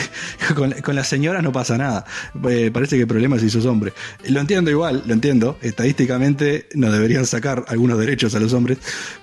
con, 0.56 0.72
con 0.74 0.96
las 0.96 1.08
señoras 1.08 1.44
no 1.44 1.52
pasa 1.52 1.78
nada. 1.78 2.06
Eh, 2.50 2.72
parece 2.74 2.96
que 2.96 3.04
el 3.04 3.08
problema 3.08 3.36
es 3.38 3.42
si 3.42 3.50
sos 3.50 3.66
hombre. 3.66 3.94
Lo 4.28 4.40
entiendo 4.40 4.70
igual, 4.70 5.04
lo 5.06 5.14
entiendo. 5.14 5.58
Estadísticamente 5.62 6.68
no 6.76 6.92
deberían 6.92 7.26
sacar 7.26 7.66
algunos 7.68 7.98
derechos 8.00 8.36
a 8.36 8.40
los 8.40 8.54
hombres. 8.54 8.80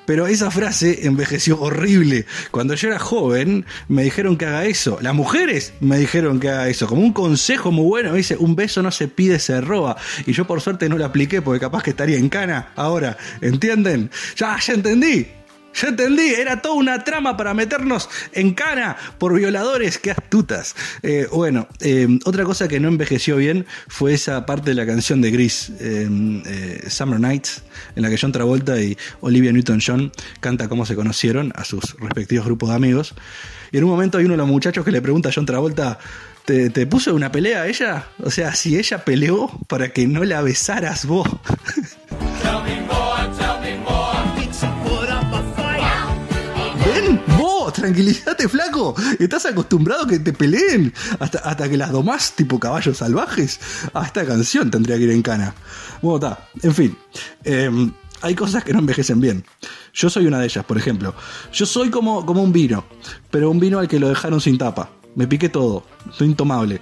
Pero 0.07 0.27
esa 0.27 0.51
frase 0.51 1.07
envejeció 1.07 1.61
horrible. 1.61 2.27
Cuando 2.51 2.75
yo 2.75 2.88
era 2.88 2.99
joven 2.99 3.64
me 3.88 4.05
dijeron 4.05 4.37
que 4.37 4.47
haga 4.47 4.64
eso. 4.64 4.99
Las 5.01 5.14
mujeres 5.14 5.75
me 5.81 5.99
dijeron 5.99 6.40
que 6.40 6.51
haga 6.51 6.69
eso. 6.69 6.87
Como 6.87 7.03
un 7.03 7.12
consejo 7.12 7.71
muy 7.71 7.85
bueno. 7.85 8.12
Me 8.12 8.19
dice, 8.19 8.37
un 8.37 8.57
beso 8.57 8.83
no 8.83 8.90
se 8.90 9.09
pide, 9.09 9.38
se 9.38 9.61
roba. 9.61 9.97
Y 10.27 10.33
yo 10.33 10.47
por 10.47 10.61
suerte 10.61 10.88
no 10.88 10.99
lo 10.99 11.05
apliqué 11.05 11.43
porque 11.43 11.61
capaz 11.61 11.83
que 11.83 11.90
estaría 11.90 12.19
en 12.19 12.29
cana 12.29 12.73
ahora. 12.77 13.17
¿Entienden? 13.40 14.11
Ya, 14.37 14.59
ya 14.59 14.75
entendí. 14.75 15.27
Ya 15.75 15.89
entendí, 15.89 16.35
era 16.35 16.63
toda 16.63 16.75
una 16.75 17.03
trama 17.05 17.37
para 17.37 17.53
meternos 17.53 18.09
en 18.33 18.55
cana 18.55 18.97
por 19.19 19.35
violadores, 19.35 19.99
qué 19.99 20.13
astutas. 20.13 20.77
Eh, 21.03 21.27
bueno, 21.33 21.67
eh, 21.81 22.07
otra 22.25 22.45
cosa 22.45 22.69
que 22.69 22.79
no 22.79 22.89
envejeció 22.89 23.37
bien 23.37 23.67
fue 23.89 24.15
esa 24.15 24.47
parte 24.47 24.71
de 24.71 24.77
la 24.77 24.87
canción 24.87 25.21
de 25.21 25.31
Gris, 25.31 25.73
eh, 25.81 26.09
eh, 26.47 26.85
Summer 26.89 27.19
Nights, 27.19 27.63
en 27.97 28.03
la 28.03 28.11
que 28.11 28.19
John 28.21 28.33
Travolta 28.33 28.81
y 28.81 28.97
Olivia 29.21 29.53
Newton-John 29.53 30.13
canta 30.41 30.69
cómo 30.69 30.87
se 30.87 30.95
conocieron 30.95 31.53
a 31.57 31.65
sus 31.65 31.97
respectivos 31.99 32.47
grupos 32.47 32.69
de 32.71 32.77
amigos. 32.77 33.15
Y 33.73 33.79
en 33.79 33.85
un 33.85 33.91
momento 33.91 34.19
hay 34.19 34.25
uno 34.27 34.35
de 34.35 34.39
los 34.39 34.49
muchachos 34.49 34.85
que 34.85 34.93
le 34.93 35.03
pregunta 35.03 35.31
a 35.31 35.33
John 35.35 35.47
Travolta, 35.47 35.99
¿te, 36.45 36.71
te 36.71 36.87
puso 36.87 37.15
una 37.15 37.33
pelea 37.33 37.63
a 37.63 37.67
ella? 37.67 38.07
O 38.23 38.31
sea, 38.31 38.55
si 38.55 38.79
ella 38.79 39.05
peleó 39.05 39.51
para 39.69 39.89
que 39.93 40.07
no 40.07 40.23
la 40.23 40.41
besaras 40.43 41.05
vos. 41.05 41.29
Tranquilízate, 47.85 48.49
flaco. 48.49 48.94
Estás 49.18 49.44
acostumbrado 49.44 50.05
a 50.05 50.09
que 50.09 50.18
te 50.18 50.33
peleen 50.33 50.92
hasta, 51.18 51.40
hasta 51.40 51.68
que 51.68 51.77
las 51.77 51.92
domás 51.92 52.33
tipo 52.35 52.59
caballos 52.59 52.97
salvajes. 52.97 53.61
A 53.92 54.07
esta 54.07 54.25
canción 54.25 54.70
tendría 54.70 54.97
que 54.97 55.05
ir 55.05 55.11
en 55.11 55.20
cana. 55.20 55.55
Bueno, 56.01 56.16
está. 56.16 56.49
En 56.62 56.75
fin. 56.75 56.97
Em, 57.44 57.92
hay 58.23 58.35
cosas 58.35 58.64
que 58.64 58.73
no 58.73 58.79
envejecen 58.79 59.20
bien. 59.20 59.44
Yo 59.92 60.09
soy 60.09 60.27
una 60.27 60.38
de 60.38 60.47
ellas, 60.47 60.64
por 60.64 60.79
ejemplo. 60.79 61.14
Yo 61.53 61.66
soy 61.66 61.90
como, 61.90 62.25
como 62.25 62.42
un 62.42 62.53
vino, 62.53 62.87
pero 63.31 63.51
un 63.51 63.61
vino 63.61 63.79
al 63.79 63.87
que 63.87 64.01
lo 64.01 64.09
dejaron 64.09 64.40
sin 64.40 64.57
tapa. 64.57 64.88
Me 65.14 65.27
piqué 65.27 65.51
todo. 65.51 65.85
Soy 66.11 66.29
intomable, 66.29 66.81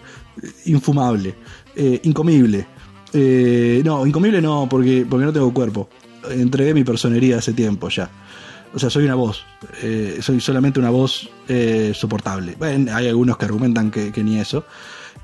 infumable, 0.66 1.34
eh, 1.74 2.00
incomible. 2.04 2.64
Eh, 3.12 3.82
no, 3.84 4.06
incomible 4.06 4.40
no, 4.40 4.68
porque, 4.70 5.04
porque 5.08 5.26
no 5.26 5.32
tengo 5.32 5.52
cuerpo. 5.52 5.88
Entregué 6.30 6.72
mi 6.72 6.84
personería 6.84 7.38
hace 7.38 7.52
tiempo 7.52 7.88
ya. 7.88 8.08
O 8.74 8.78
sea, 8.78 8.90
soy 8.90 9.04
una 9.04 9.14
voz. 9.14 9.44
eh, 9.82 10.18
soy 10.20 10.40
solamente 10.40 10.80
una 10.80 10.90
voz 10.90 11.28
eh, 11.48 11.92
soportable. 11.94 12.54
Bueno, 12.58 12.94
hay 12.94 13.08
algunos 13.08 13.36
que 13.36 13.44
argumentan 13.44 13.90
que, 13.90 14.12
ni 14.22 14.38
eso. 14.38 14.64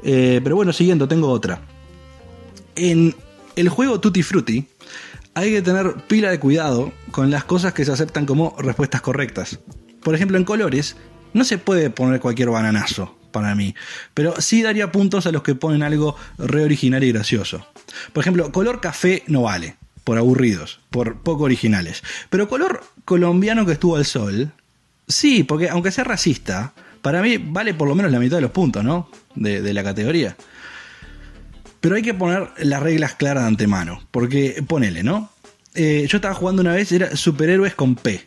Eh, 0.02 0.40
pero 0.42 0.56
bueno, 0.56 0.72
siguiendo, 0.72 1.08
tengo 1.08 1.28
otra. 1.30 1.60
En 2.76 3.14
el 3.56 3.68
juego 3.68 4.00
Tutti 4.00 4.22
Frutti 4.22 4.66
hay 5.34 5.50
que 5.50 5.62
tener 5.62 5.94
pila 6.06 6.30
de 6.30 6.38
cuidado 6.38 6.92
con 7.10 7.30
las 7.30 7.44
cosas 7.44 7.72
que 7.72 7.84
se 7.84 7.92
aceptan 7.92 8.26
como 8.26 8.54
respuestas 8.58 9.00
correctas. 9.00 9.58
Por 10.02 10.14
ejemplo, 10.14 10.36
en 10.36 10.44
colores 10.44 10.96
no 11.32 11.44
se 11.44 11.58
puede 11.58 11.90
poner 11.90 12.20
cualquier 12.20 12.50
bananazo 12.50 13.16
para 13.32 13.54
mí, 13.54 13.74
pero 14.14 14.40
sí 14.40 14.62
daría 14.62 14.90
puntos 14.90 15.26
a 15.26 15.32
los 15.32 15.42
que 15.42 15.54
ponen 15.54 15.82
algo 15.82 16.16
re 16.38 16.64
original 16.64 17.04
y 17.04 17.12
gracioso. 17.12 17.66
Por 18.12 18.22
ejemplo, 18.22 18.50
color 18.52 18.80
café 18.80 19.22
no 19.26 19.42
vale, 19.42 19.76
por 20.08 20.16
aburridos, 20.16 20.80
por 20.88 21.18
poco 21.18 21.44
originales. 21.44 22.02
Pero 22.30 22.48
color 22.48 22.82
colombiano 23.04 23.66
que 23.66 23.72
estuvo 23.72 23.96
al 23.96 24.06
sol, 24.06 24.52
sí, 25.06 25.44
porque 25.44 25.68
aunque 25.68 25.90
sea 25.90 26.02
racista, 26.02 26.72
para 27.02 27.20
mí 27.20 27.36
vale 27.36 27.74
por 27.74 27.86
lo 27.86 27.94
menos 27.94 28.10
la 28.10 28.18
mitad 28.18 28.38
de 28.38 28.40
los 28.40 28.50
puntos, 28.50 28.82
¿no? 28.82 29.10
De, 29.34 29.70
la 29.74 29.84
categoría. 29.84 30.34
Pero 31.82 31.96
hay 31.96 32.00
que 32.00 32.14
poner 32.14 32.48
las 32.56 32.82
reglas 32.82 33.16
claras 33.16 33.42
de 33.42 33.48
antemano. 33.48 34.00
Porque 34.10 34.64
ponele, 34.66 35.02
¿no? 35.02 35.30
Eh, 35.74 36.06
yo 36.08 36.16
estaba 36.16 36.32
jugando 36.32 36.62
una 36.62 36.72
vez, 36.72 36.90
era 36.90 37.14
superhéroes 37.14 37.74
con 37.74 37.94
P. 37.94 38.24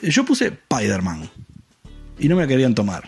Yo 0.00 0.24
puse 0.24 0.46
Spider-Man 0.46 1.28
y 2.18 2.26
no 2.26 2.36
me 2.36 2.42
la 2.44 2.48
querían 2.48 2.74
tomar. 2.74 3.06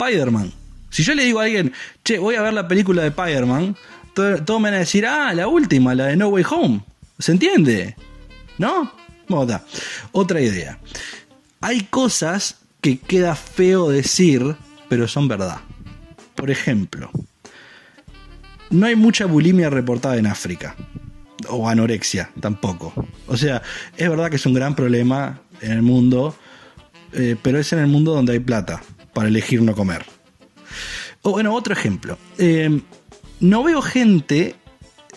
Spider-Man. 0.00 0.52
Si 0.90 1.04
yo 1.04 1.14
le 1.14 1.26
digo 1.26 1.38
a 1.38 1.44
alguien, 1.44 1.72
che, 2.02 2.18
voy 2.18 2.34
a 2.34 2.42
ver 2.42 2.54
la 2.54 2.66
película 2.66 3.02
de 3.02 3.08
Spider-Man, 3.10 3.76
to- 4.14 4.42
todos 4.44 4.60
me 4.60 4.68
van 4.70 4.76
a 4.76 4.80
decir, 4.80 5.06
ah, 5.06 5.32
la 5.34 5.48
última, 5.48 5.94
la 5.94 6.06
de 6.06 6.16
No 6.16 6.28
Way 6.28 6.44
Home. 6.50 6.84
¿Se 7.18 7.32
entiende? 7.32 7.96
¿No? 8.58 8.92
Está. 9.28 9.64
Otra 10.12 10.40
idea. 10.40 10.78
Hay 11.60 11.82
cosas 11.84 12.56
que 12.80 12.98
queda 12.98 13.34
feo 13.34 13.88
decir, 13.88 14.56
pero 14.88 15.08
son 15.08 15.28
verdad. 15.28 15.60
Por 16.34 16.50
ejemplo, 16.50 17.10
no 18.70 18.86
hay 18.86 18.96
mucha 18.96 19.26
bulimia 19.26 19.70
reportada 19.70 20.16
en 20.16 20.26
África. 20.26 20.74
O 21.48 21.68
anorexia, 21.68 22.30
tampoco. 22.40 22.92
O 23.26 23.36
sea, 23.36 23.62
es 23.96 24.08
verdad 24.08 24.30
que 24.30 24.36
es 24.36 24.46
un 24.46 24.54
gran 24.54 24.76
problema 24.76 25.40
en 25.60 25.72
el 25.72 25.82
mundo, 25.82 26.36
eh, 27.12 27.36
pero 27.42 27.58
es 27.58 27.72
en 27.72 27.80
el 27.80 27.88
mundo 27.88 28.14
donde 28.14 28.32
hay 28.34 28.38
plata 28.38 28.82
para 29.12 29.28
elegir 29.28 29.60
no 29.62 29.74
comer. 29.74 30.04
O 31.22 31.30
bueno, 31.32 31.52
otro 31.54 31.72
ejemplo. 31.72 32.16
Eh, 32.38 32.80
no 33.42 33.62
veo 33.62 33.82
gente 33.82 34.56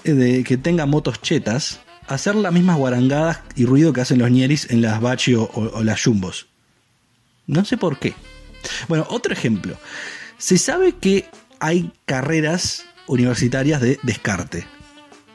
eh, 0.03 0.11
de, 0.13 0.43
que 0.43 0.57
tenga 0.57 0.85
motos 0.85 1.21
chetas 1.21 1.79
hacer 2.07 2.35
las 2.35 2.51
mismas 2.53 2.77
guarangadas 2.77 3.39
y 3.55 3.65
ruido 3.65 3.93
que 3.93 4.01
hacen 4.01 4.19
los 4.19 4.29
ñeris 4.29 4.69
en 4.69 4.81
las 4.81 4.99
bachi 5.01 5.33
o, 5.35 5.49
o- 5.53 5.83
las 5.83 6.03
jumbos. 6.03 6.47
No 7.47 7.63
sé 7.65 7.77
por 7.77 7.97
qué. 7.99 8.13
Bueno, 8.87 9.05
otro 9.09 9.31
ejemplo. 9.33 9.75
Se 10.37 10.57
sabe 10.57 10.91
que 10.93 11.29
hay 11.59 11.91
carreras 12.05 12.83
universitarias 13.07 13.79
de 13.81 13.99
descarte. 14.03 14.65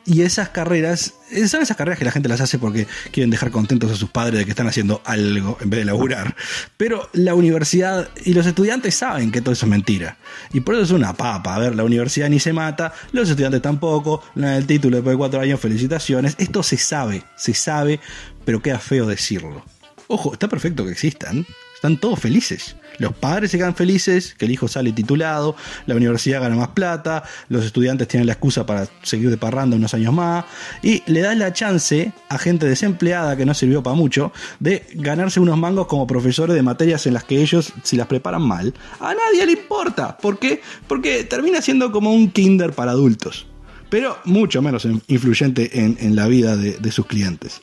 Y 0.07 0.23
esas 0.23 0.49
carreras, 0.49 1.15
eh, 1.31 1.47
son 1.47 1.63
esas 1.63 1.77
carreras 1.77 1.99
que 1.99 2.05
la 2.05 2.11
gente 2.11 2.29
las 2.29 2.41
hace 2.41 2.59
porque 2.59 2.87
quieren 3.13 3.31
dejar 3.31 3.51
contentos 3.51 3.91
a 3.91 3.97
sus 3.97 4.11
padres 4.11 4.39
de 4.39 4.45
que 4.45 4.51
están 4.51 4.67
haciendo 4.67 5.03
algo 5.05 5.59
en 5.61 5.71
vez 5.71 5.81
de 5.81 5.85
laburar. 5.85 6.35
Pero 6.77 7.09
la 7.13 7.35
universidad 7.35 8.09
y 8.25 8.33
los 8.33 8.47
estudiantes 8.47 8.95
saben 8.95 9.31
que 9.31 9.41
todo 9.41 9.53
eso 9.53 9.67
es 9.67 9.71
mentira. 9.71 10.19
Y 10.53 10.61
por 10.61 10.75
eso 10.75 10.85
es 10.85 10.91
una 10.91 11.13
papa. 11.13 11.55
A 11.55 11.59
ver, 11.59 11.75
la 11.75 11.85
universidad 11.85 12.29
ni 12.29 12.41
se 12.41 12.53
mata, 12.53 12.93
los 13.13 13.29
estudiantes 13.29 13.63
tampoco, 13.63 14.23
del 14.35 14.67
título 14.67 14.97
después 14.97 15.15
de 15.15 15.19
cuatro 15.19 15.41
años, 15.41 15.61
felicitaciones. 15.61 16.35
Esto 16.39 16.63
se 16.63 16.79
sabe, 16.79 17.23
se 17.37 17.55
sabe, 17.55 18.01
pero 18.45 18.63
queda 18.63 18.79
feo 18.79 19.07
decirlo. 19.07 19.65
Ojo, 20.09 20.33
está 20.33 20.49
perfecto 20.49 20.85
que 20.85 20.93
existan. 20.93 21.47
Están 21.75 21.99
todos 21.99 22.19
felices. 22.19 22.77
Los 23.01 23.13
padres 23.15 23.51
se 23.51 23.59
quedan 23.59 23.75
felices, 23.75 24.35
que 24.39 24.45
el 24.45 24.53
hijo 24.53 24.69
sale 24.69 24.93
titulado, 24.93 25.57
la 25.87 25.97
universidad 25.97 26.41
gana 26.41 26.55
más 26.55 26.69
plata, 26.69 27.25
los 27.49 27.65
estudiantes 27.65 28.07
tienen 28.07 28.27
la 28.27 28.35
excusa 28.35 28.65
para 28.67 28.87
seguir 29.03 29.31
de 29.31 29.37
parranda 29.37 29.75
unos 29.77 29.93
años 29.95 30.13
más, 30.15 30.45
y 30.83 31.03
le 31.07 31.21
das 31.23 31.37
la 31.37 31.53
chance 31.53 32.13
a 32.29 32.39
gente 32.39 32.67
desempleada 32.69 33.37
que 33.37 33.45
no 33.47 33.55
sirvió 33.55 33.83
para 33.83 33.97
mucho 33.97 34.33
de 34.61 34.87
ganarse 34.95 35.41
unos 35.41 35.57
mangos 35.59 35.87
como 35.89 36.07
profesores 36.07 36.55
de 36.55 36.63
materias 36.63 37.07
en 37.07 37.15
las 37.15 37.25
que 37.25 37.41
ellos, 37.41 37.73
si 37.83 37.97
las 37.97 38.07
preparan 38.07 38.43
mal, 38.43 38.73
a 39.01 39.15
nadie 39.15 39.47
le 39.47 39.53
importa. 39.53 40.17
¿Por 40.19 40.39
qué? 40.39 40.61
Porque 40.87 41.25
termina 41.25 41.63
siendo 41.63 41.91
como 41.91 42.13
un 42.13 42.31
kinder 42.31 42.73
para 42.75 42.91
adultos, 42.93 43.47
pero 43.89 44.19
mucho 44.25 44.61
menos 44.63 44.87
influyente 45.09 45.81
en, 45.81 45.97
en 46.01 46.15
la 46.15 46.27
vida 46.27 46.55
de- 46.57 46.77
de 46.77 46.93
sus 46.93 47.07
clientes. 47.07 47.63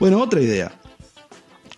Bueno, 0.00 0.20
otra 0.20 0.40
idea. 0.40 0.72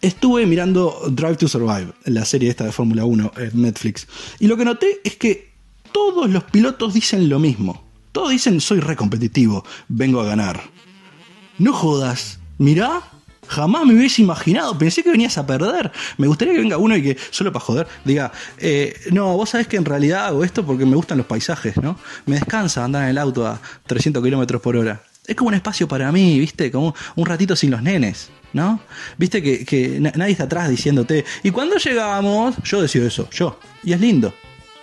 Estuve 0.04 0.44
mirando 0.44 1.00
Drive 1.08 1.36
to 1.36 1.48
Survive, 1.48 1.94
la 2.04 2.26
serie 2.26 2.50
esta 2.50 2.64
de 2.64 2.72
Fórmula 2.72 3.06
1 3.06 3.32
en 3.38 3.62
Netflix, 3.62 4.06
y 4.38 4.48
lo 4.48 4.58
que 4.58 4.66
noté 4.66 5.00
es 5.02 5.16
que 5.16 5.54
todos 5.92 6.28
los 6.28 6.44
pilotos 6.44 6.92
dicen 6.92 7.30
lo 7.30 7.38
mismo. 7.38 7.82
Todos 8.12 8.28
dicen 8.28 8.60
soy 8.60 8.80
re 8.80 8.96
competitivo, 8.96 9.64
vengo 9.88 10.20
a 10.20 10.26
ganar. 10.26 10.60
No 11.56 11.72
jodas, 11.72 12.38
mirá, 12.58 13.00
jamás 13.48 13.86
me 13.86 13.94
hubiese 13.94 14.20
imaginado, 14.20 14.76
pensé 14.76 15.02
que 15.02 15.10
venías 15.10 15.38
a 15.38 15.46
perder. 15.46 15.90
Me 16.18 16.26
gustaría 16.26 16.52
que 16.52 16.60
venga 16.60 16.76
uno 16.76 16.98
y 16.98 17.02
que, 17.02 17.16
solo 17.30 17.50
para 17.50 17.64
joder, 17.64 17.86
diga, 18.04 18.30
eh, 18.58 18.94
no, 19.10 19.34
vos 19.38 19.48
sabés 19.48 19.68
que 19.68 19.78
en 19.78 19.86
realidad 19.86 20.26
hago 20.26 20.44
esto 20.44 20.66
porque 20.66 20.84
me 20.84 20.96
gustan 20.96 21.16
los 21.16 21.26
paisajes, 21.26 21.78
¿no? 21.78 21.98
Me 22.26 22.34
descansa 22.34 22.84
andar 22.84 23.04
en 23.04 23.08
el 23.08 23.16
auto 23.16 23.46
a 23.46 23.58
300 23.86 24.22
kilómetros 24.22 24.60
por 24.60 24.76
hora. 24.76 25.02
Es 25.26 25.34
como 25.34 25.48
un 25.48 25.54
espacio 25.54 25.88
para 25.88 26.12
mí, 26.12 26.38
¿viste? 26.38 26.70
Como 26.70 26.94
un 27.16 27.24
ratito 27.24 27.56
sin 27.56 27.70
los 27.70 27.80
nenes, 27.80 28.28
¿no? 28.54 28.80
Viste 29.18 29.42
que, 29.42 29.64
que 29.66 30.00
na- 30.00 30.12
nadie 30.16 30.32
está 30.32 30.44
atrás 30.44 30.70
diciéndote, 30.70 31.24
y 31.42 31.50
cuando 31.50 31.76
llegamos, 31.76 32.54
yo 32.64 32.80
decido 32.80 33.06
eso, 33.06 33.28
yo. 33.30 33.58
Y 33.82 33.92
es 33.92 34.00
lindo. 34.00 34.32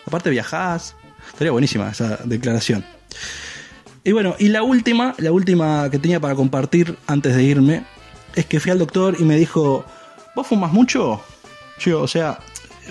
Aparte 0.06 0.30
viajás. 0.30 0.96
Estaría 1.32 1.52
buenísima 1.52 1.90
esa 1.90 2.18
declaración. 2.26 2.84
Y 4.04 4.12
bueno, 4.12 4.36
y 4.40 4.50
la 4.50 4.64
última, 4.64 5.14
la 5.18 5.32
última 5.32 5.90
que 5.90 6.00
tenía 6.00 6.20
para 6.20 6.36
compartir 6.36 6.98
antes 7.08 7.36
de 7.36 7.44
irme, 7.44 7.84
es 8.36 8.46
que 8.46 8.60
fui 8.60 8.72
al 8.72 8.80
doctor 8.80 9.16
y 9.20 9.24
me 9.24 9.38
dijo, 9.38 9.86
¿vos 10.36 10.48
fumas 10.48 10.72
mucho? 10.74 11.22
Yo, 11.80 12.02
o 12.02 12.08
sea, 12.08 12.40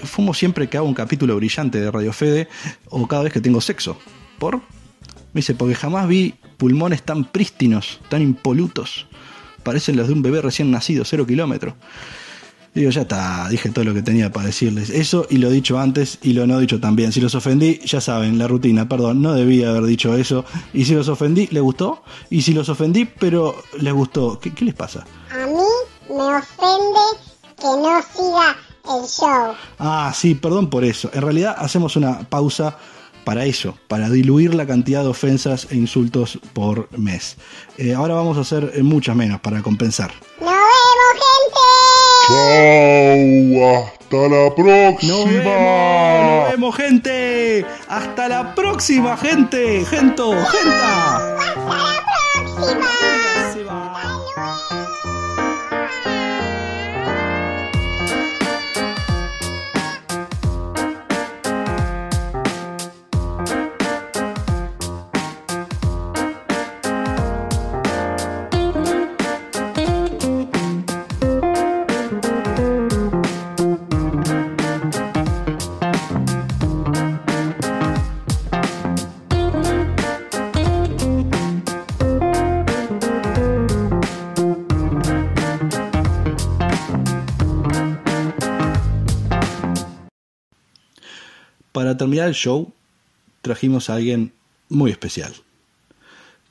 fumo 0.04 0.32
siempre 0.34 0.68
que 0.68 0.76
hago 0.76 0.86
un 0.86 0.94
capítulo 0.94 1.36
brillante 1.36 1.80
de 1.80 1.90
Radio 1.90 2.12
Fede 2.12 2.48
o 2.88 3.06
cada 3.06 3.24
vez 3.24 3.32
que 3.32 3.40
tengo 3.40 3.60
sexo. 3.60 3.98
¿Por? 4.38 4.56
Me 4.56 5.40
dice, 5.40 5.54
porque 5.54 5.74
jamás 5.74 6.08
vi 6.08 6.34
pulmones 6.56 7.02
tan 7.02 7.24
prístinos, 7.24 8.00
tan 8.08 8.22
impolutos. 8.22 9.06
Parecen 9.62 9.96
los 9.96 10.08
de 10.08 10.14
un 10.14 10.22
bebé 10.22 10.40
recién 10.42 10.70
nacido, 10.70 11.04
cero 11.04 11.26
kilómetros. 11.26 11.74
Digo, 12.72 12.90
ya 12.90 13.02
está, 13.02 13.48
dije 13.48 13.68
todo 13.70 13.84
lo 13.84 13.94
que 13.94 14.02
tenía 14.02 14.30
para 14.30 14.46
decirles. 14.46 14.90
Eso 14.90 15.26
y 15.28 15.38
lo 15.38 15.50
dicho 15.50 15.80
antes 15.80 16.18
y 16.22 16.34
lo 16.34 16.46
no 16.46 16.60
dicho 16.60 16.78
también. 16.78 17.10
Si 17.10 17.20
los 17.20 17.34
ofendí, 17.34 17.80
ya 17.84 18.00
saben, 18.00 18.38
la 18.38 18.46
rutina, 18.46 18.88
perdón, 18.88 19.22
no 19.22 19.34
debía 19.34 19.70
haber 19.70 19.84
dicho 19.84 20.16
eso. 20.16 20.44
Y 20.72 20.84
si 20.84 20.94
los 20.94 21.08
ofendí, 21.08 21.48
¿les 21.50 21.62
gustó? 21.62 22.04
Y 22.30 22.42
si 22.42 22.54
los 22.54 22.68
ofendí, 22.68 23.06
pero 23.06 23.56
les 23.80 23.92
gustó, 23.92 24.38
¿qué, 24.38 24.54
qué 24.54 24.64
les 24.64 24.74
pasa? 24.74 25.04
A 25.32 25.46
mí 25.46 25.52
me 26.08 26.36
ofende 26.36 27.00
que 27.56 27.66
no 27.66 28.02
siga 28.14 28.56
el 28.84 29.08
show. 29.08 29.54
Ah, 29.80 30.12
sí, 30.14 30.36
perdón 30.36 30.70
por 30.70 30.84
eso. 30.84 31.10
En 31.12 31.22
realidad 31.22 31.56
hacemos 31.58 31.96
una 31.96 32.20
pausa 32.20 32.78
para 33.24 33.44
eso, 33.44 33.76
para 33.88 34.08
diluir 34.08 34.54
la 34.54 34.66
cantidad 34.66 35.02
de 35.02 35.08
ofensas 35.08 35.66
e 35.70 35.76
insultos 35.76 36.38
por 36.52 36.88
mes. 36.98 37.36
Eh, 37.78 37.94
ahora 37.94 38.14
vamos 38.14 38.38
a 38.38 38.42
hacer 38.42 38.72
eh, 38.74 38.82
muchas 38.82 39.16
menos 39.16 39.40
para 39.40 39.62
compensar. 39.62 40.10
¡Nos 40.40 40.50
vemos, 40.50 41.06
gente! 41.12 41.60
Chau, 42.28 43.74
hasta 43.76 44.28
la 44.28 44.54
próxima. 44.54 45.12
¡Nos 45.12 45.28
vemos! 45.28 46.40
¡Nos 46.42 46.50
vemos, 46.50 46.76
gente! 46.76 47.66
¡Hasta 47.88 48.28
la 48.28 48.54
próxima, 48.54 49.16
gente! 49.16 49.84
¡Gento! 49.84 50.32
¡Genta! 50.32 51.49
Para 91.80 91.96
terminar 91.96 92.28
el 92.28 92.34
show, 92.34 92.70
trajimos 93.40 93.88
a 93.88 93.94
alguien 93.94 94.34
muy 94.68 94.90
especial. 94.90 95.32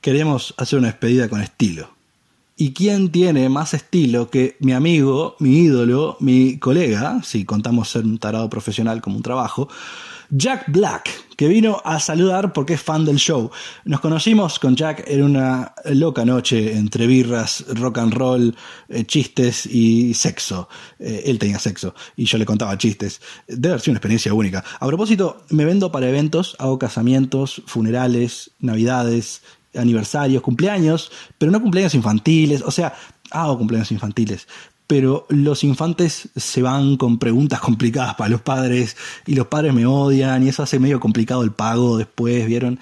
Queremos 0.01 0.55
hacer 0.57 0.79
una 0.79 0.87
despedida 0.87 1.29
con 1.29 1.39
estilo. 1.39 1.91
¿Y 2.57 2.73
quién 2.73 3.11
tiene 3.11 3.47
más 3.47 3.75
estilo 3.75 4.31
que 4.31 4.57
mi 4.59 4.73
amigo, 4.73 5.35
mi 5.37 5.55
ídolo, 5.59 6.17
mi 6.19 6.57
colega, 6.57 7.21
si 7.21 7.45
contamos 7.45 7.89
ser 7.89 8.05
un 8.05 8.17
tarado 8.17 8.49
profesional 8.49 9.01
como 9.01 9.17
un 9.17 9.21
trabajo, 9.21 9.69
Jack 10.31 10.65
Black, 10.67 11.09
que 11.35 11.47
vino 11.47 11.81
a 11.83 11.99
saludar 11.99 12.53
porque 12.53 12.75
es 12.75 12.81
fan 12.81 13.03
del 13.03 13.17
show. 13.17 13.49
Nos 13.85 13.99
conocimos 13.99 14.59
con 14.59 14.75
Jack 14.75 15.03
en 15.07 15.23
una 15.23 15.73
loca 15.85 16.23
noche 16.23 16.77
entre 16.77 17.07
birras, 17.07 17.65
rock 17.69 17.97
and 17.97 18.13
roll, 18.13 18.55
eh, 18.89 19.05
chistes 19.05 19.65
y 19.65 20.13
sexo. 20.13 20.69
Eh, 20.99 21.23
él 21.25 21.39
tenía 21.39 21.57
sexo 21.57 21.95
y 22.15 22.25
yo 22.25 22.37
le 22.37 22.45
contaba 22.45 22.77
chistes. 22.77 23.21
Debe 23.47 23.69
haber 23.69 23.81
sido 23.81 23.93
una 23.93 23.97
experiencia 23.97 24.33
única. 24.33 24.63
A 24.79 24.85
propósito, 24.85 25.43
me 25.49 25.65
vendo 25.65 25.91
para 25.91 26.09
eventos, 26.09 26.55
hago 26.59 26.77
casamientos, 26.77 27.63
funerales, 27.65 28.51
navidades, 28.59 29.41
aniversarios, 29.75 30.41
cumpleaños, 30.41 31.11
pero 31.37 31.51
no 31.51 31.61
cumpleaños 31.61 31.93
infantiles, 31.93 32.61
o 32.61 32.71
sea, 32.71 32.93
hago 33.31 33.57
cumpleaños 33.57 33.91
infantiles, 33.91 34.47
pero 34.89 35.27
los 35.29 35.63
infantes 35.63 36.29
se 36.35 36.63
van 36.63 36.97
con 36.97 37.19
preguntas 37.19 37.59
complicadas 37.59 38.15
para 38.15 38.31
los 38.31 38.41
padres 38.41 38.97
y 39.27 39.35
los 39.35 39.45
padres 39.45 39.71
me 39.71 39.85
odian 39.85 40.41
y 40.41 40.49
eso 40.49 40.63
hace 40.63 40.79
medio 40.79 40.99
complicado 40.99 41.43
el 41.43 41.51
pago 41.51 41.99
después, 41.99 42.47
¿vieron? 42.47 42.79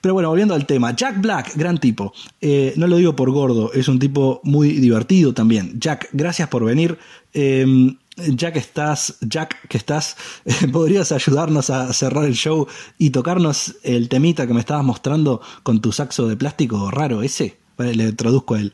Pero 0.00 0.14
bueno, 0.14 0.30
volviendo 0.30 0.54
al 0.54 0.64
tema. 0.64 0.96
Jack 0.96 1.20
Black, 1.20 1.54
gran 1.54 1.76
tipo. 1.76 2.14
Eh, 2.40 2.72
no 2.76 2.86
lo 2.86 2.96
digo 2.96 3.14
por 3.14 3.30
gordo, 3.30 3.74
es 3.74 3.88
un 3.88 3.98
tipo 3.98 4.40
muy 4.42 4.72
divertido 4.72 5.34
también. 5.34 5.78
Jack, 5.78 6.08
gracias 6.12 6.48
por 6.48 6.64
venir. 6.64 6.98
Eh, 7.34 7.94
ya 8.16 8.50
que 8.50 8.58
estás, 8.58 9.18
Jack, 9.20 9.68
que 9.68 9.76
estás, 9.76 10.16
podrías 10.72 11.12
ayudarnos 11.12 11.68
a 11.68 11.92
cerrar 11.92 12.24
el 12.24 12.36
show 12.36 12.66
y 12.96 13.10
tocarnos 13.10 13.76
el 13.82 14.08
temita 14.08 14.46
que 14.46 14.54
me 14.54 14.60
estabas 14.60 14.84
mostrando 14.84 15.42
con 15.62 15.82
tu 15.82 15.92
saxo 15.92 16.26
de 16.26 16.38
plástico 16.38 16.90
raro 16.90 17.22
ese. 17.22 17.58
Le 17.78 18.12
traduzco 18.12 18.54
a 18.54 18.60
él. 18.60 18.72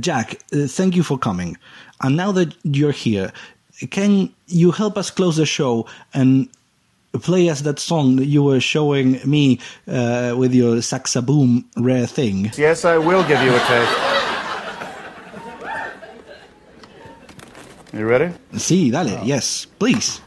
Jack, 0.00 0.44
uh, 0.52 0.66
thank 0.66 0.94
you 0.94 1.02
for 1.02 1.18
coming. 1.18 1.56
And 2.04 2.16
now 2.18 2.32
that 2.32 2.54
you're 2.64 2.92
here, 2.92 3.32
can 3.90 4.28
you 4.46 4.72
help 4.72 4.98
us 4.98 5.10
close 5.10 5.36
the 5.38 5.46
show 5.46 5.86
and 6.12 6.50
play 7.22 7.48
us 7.48 7.62
that 7.62 7.78
song 7.78 8.16
that 8.16 8.26
you 8.26 8.42
were 8.42 8.60
showing 8.60 9.18
me 9.24 9.58
uh, 9.88 10.34
with 10.36 10.52
your 10.52 10.82
saxaboom 10.82 11.64
rare 11.78 12.06
thing? 12.06 12.52
Yes, 12.58 12.84
I 12.84 12.98
will 12.98 13.26
give 13.26 13.40
you 13.40 13.54
a 13.54 13.58
taste. 13.60 13.98
You 17.94 18.06
ready? 18.06 18.34
Sí, 18.52 18.90
dale, 18.90 19.24
yes, 19.24 19.64
please. 19.64 20.20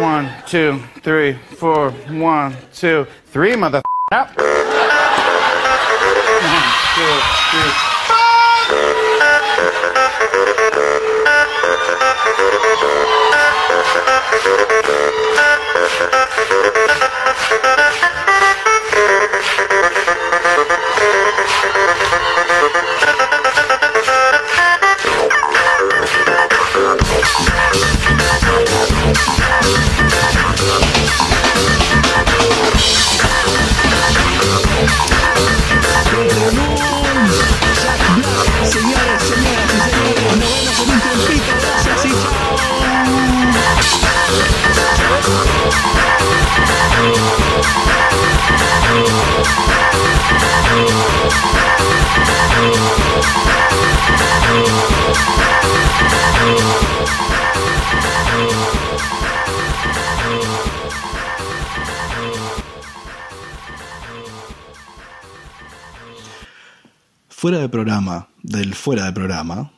One, 0.00 0.30
two, 0.46 0.80
three, 1.02 1.32
four. 1.58 1.90
One, 1.90 2.54
two, 2.72 3.08
three, 3.32 3.56
mother. 3.56 3.82
Up. 4.12 4.28
One, 4.36 4.46
two, 6.94 7.20
three. 7.50 7.95
Señores, 14.30 14.66
Fuera 67.46 67.60
de 67.60 67.68
programa, 67.68 68.28
del 68.42 68.74
fuera 68.74 69.04
de 69.04 69.12
programa. 69.12 69.70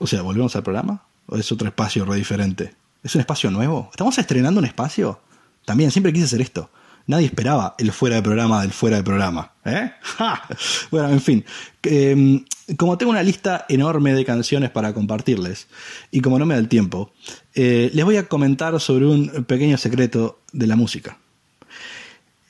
O 0.00 0.06
sea, 0.08 0.20
¿volvemos 0.22 0.56
al 0.56 0.64
programa? 0.64 1.04
¿O 1.26 1.36
es 1.36 1.52
otro 1.52 1.68
espacio 1.68 2.04
re 2.04 2.16
diferente? 2.16 2.74
¿Es 3.04 3.14
un 3.14 3.20
espacio 3.20 3.52
nuevo? 3.52 3.86
¿Estamos 3.92 4.18
estrenando 4.18 4.58
un 4.58 4.66
espacio? 4.66 5.20
También, 5.64 5.92
siempre 5.92 6.12
quise 6.12 6.24
hacer 6.24 6.40
esto. 6.40 6.72
Nadie 7.06 7.26
esperaba 7.26 7.76
el 7.78 7.92
fuera 7.92 8.16
de 8.16 8.22
programa 8.22 8.62
del 8.62 8.72
fuera 8.72 8.96
de 8.96 9.04
programa. 9.04 9.52
¿Eh? 9.64 9.92
Bueno, 10.90 11.10
en 11.10 11.20
fin. 11.20 11.44
Eh, 11.84 12.44
como 12.76 12.98
tengo 12.98 13.12
una 13.12 13.22
lista 13.22 13.64
enorme 13.68 14.12
de 14.12 14.24
canciones 14.24 14.70
para 14.70 14.92
compartirles, 14.92 15.68
y 16.10 16.20
como 16.20 16.36
no 16.40 16.46
me 16.46 16.54
da 16.54 16.60
el 16.60 16.68
tiempo, 16.68 17.12
eh, 17.54 17.92
les 17.94 18.04
voy 18.04 18.16
a 18.16 18.26
comentar 18.26 18.80
sobre 18.80 19.06
un 19.06 19.44
pequeño 19.44 19.78
secreto 19.78 20.40
de 20.50 20.66
la 20.66 20.74
música. 20.74 21.16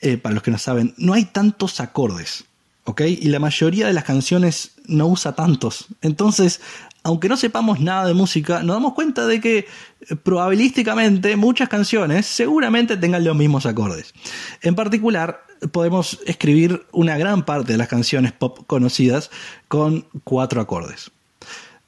Eh, 0.01 0.17
para 0.17 0.33
los 0.33 0.41
que 0.41 0.49
no 0.49 0.57
saben, 0.57 0.95
no 0.97 1.13
hay 1.13 1.25
tantos 1.25 1.79
acordes. 1.81 2.45
¿Ok? 2.85 3.01
Y 3.01 3.29
la 3.29 3.39
mayoría 3.39 3.87
de 3.87 3.93
las 3.93 4.03
canciones 4.03 4.71
no 4.85 5.07
usa 5.07 5.33
tantos. 5.33 5.87
Entonces, 6.01 6.61
aunque 7.03 7.29
no 7.29 7.37
sepamos 7.37 7.79
nada 7.79 8.05
de 8.05 8.13
música, 8.13 8.61
nos 8.63 8.75
damos 8.75 8.93
cuenta 8.93 9.25
de 9.25 9.39
que 9.39 9.57
eh, 9.57 10.15
probabilísticamente 10.15 11.35
muchas 11.35 11.69
canciones 11.69 12.25
seguramente 12.25 12.97
tengan 12.97 13.23
los 13.23 13.35
mismos 13.35 13.65
acordes. 13.65 14.13
En 14.61 14.75
particular, 14.75 15.43
podemos 15.71 16.19
escribir 16.25 16.85
una 16.91 17.17
gran 17.17 17.45
parte 17.45 17.73
de 17.73 17.77
las 17.77 17.87
canciones 17.87 18.31
pop 18.31 18.59
conocidas 18.67 19.29
con 19.67 20.05
cuatro 20.23 20.61
acordes. 20.61 21.11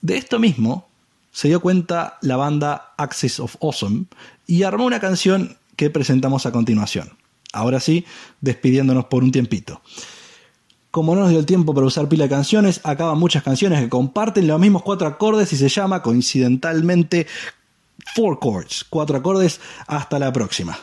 De 0.01 0.17
esto 0.17 0.39
mismo 0.39 0.87
se 1.31 1.47
dio 1.47 1.61
cuenta 1.61 2.17
la 2.21 2.35
banda 2.35 2.93
Axis 2.97 3.39
of 3.39 3.55
Awesome 3.61 4.05
y 4.47 4.63
armó 4.63 4.85
una 4.85 4.99
canción 4.99 5.57
que 5.75 5.89
presentamos 5.89 6.45
a 6.45 6.51
continuación. 6.51 7.13
Ahora 7.53 7.79
sí, 7.79 8.05
despidiéndonos 8.41 9.05
por 9.05 9.23
un 9.23 9.31
tiempito. 9.31 9.81
Como 10.91 11.15
no 11.15 11.21
nos 11.21 11.29
dio 11.29 11.39
el 11.39 11.45
tiempo 11.45 11.73
para 11.73 11.87
usar 11.87 12.09
pila 12.09 12.25
de 12.25 12.29
canciones, 12.29 12.81
acaban 12.83 13.17
muchas 13.17 13.43
canciones 13.43 13.79
que 13.79 13.87
comparten 13.87 14.45
los 14.45 14.59
mismos 14.59 14.83
cuatro 14.83 15.07
acordes 15.07 15.53
y 15.53 15.57
se 15.57 15.69
llama 15.69 16.01
coincidentalmente 16.01 17.27
Four 18.13 18.39
Chords. 18.39 18.85
Cuatro 18.89 19.17
acordes. 19.17 19.61
Hasta 19.87 20.19
la 20.19 20.33
próxima. 20.33 20.77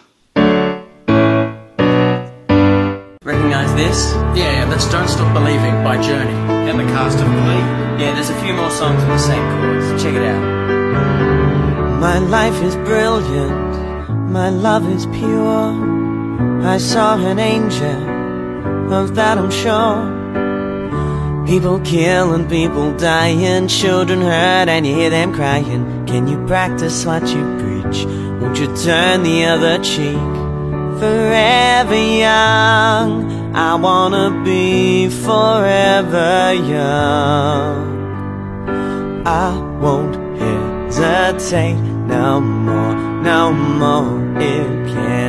Recognize 3.22 3.74
this? 3.74 4.14
Yeah, 4.34 4.50
yeah, 4.52 4.64
that's 4.64 4.90
Don't 4.90 5.08
Stop 5.08 5.34
Believing 5.34 5.84
by 5.84 5.98
Journey. 6.00 6.32
And 6.70 6.80
the 6.80 6.84
cast 6.84 7.18
of 7.18 7.26
Glee? 7.26 7.62
Yeah, 8.02 8.14
there's 8.14 8.30
a 8.30 8.40
few 8.40 8.54
more 8.54 8.70
songs 8.70 9.02
with 9.02 9.10
the 9.10 9.18
same 9.18 9.44
chords. 9.60 10.02
Check 10.02 10.14
it 10.14 10.22
out. 10.22 10.58
My 12.00 12.18
life 12.18 12.62
is 12.62 12.76
brilliant, 12.76 14.30
my 14.30 14.48
love 14.50 14.88
is 14.88 15.04
pure. 15.06 15.74
I 16.62 16.78
saw 16.78 17.16
an 17.18 17.38
angel, 17.38 18.17
of 18.92 19.14
that 19.14 19.38
I'm 19.38 19.50
sure. 19.50 20.18
People 21.46 21.80
killing, 21.80 22.48
people 22.48 22.96
dying, 22.96 23.68
children 23.68 24.20
hurt, 24.20 24.68
and 24.68 24.86
you 24.86 24.94
hear 24.94 25.10
them 25.10 25.32
crying. 25.32 26.06
Can 26.06 26.28
you 26.28 26.44
practice 26.46 27.06
what 27.06 27.22
you 27.28 27.42
preach? 27.58 28.04
Won't 28.40 28.58
you 28.58 28.66
turn 28.76 29.22
the 29.22 29.44
other 29.46 29.78
cheek? 29.82 30.18
Forever 31.00 31.94
young, 31.94 33.54
I 33.54 33.74
wanna 33.76 34.42
be 34.44 35.08
forever 35.08 36.52
young. 36.52 37.98
I 39.26 39.58
won't 39.80 40.16
hesitate 40.38 41.80
no 42.08 42.40
more, 42.40 42.94
no 43.22 43.52
more. 43.52 44.18
It 44.40 44.88
cannot 44.88 45.27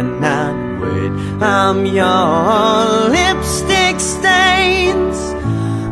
I'm 1.42 1.86
your 1.86 3.10
lipstick 3.10 4.00
stains 4.00 5.18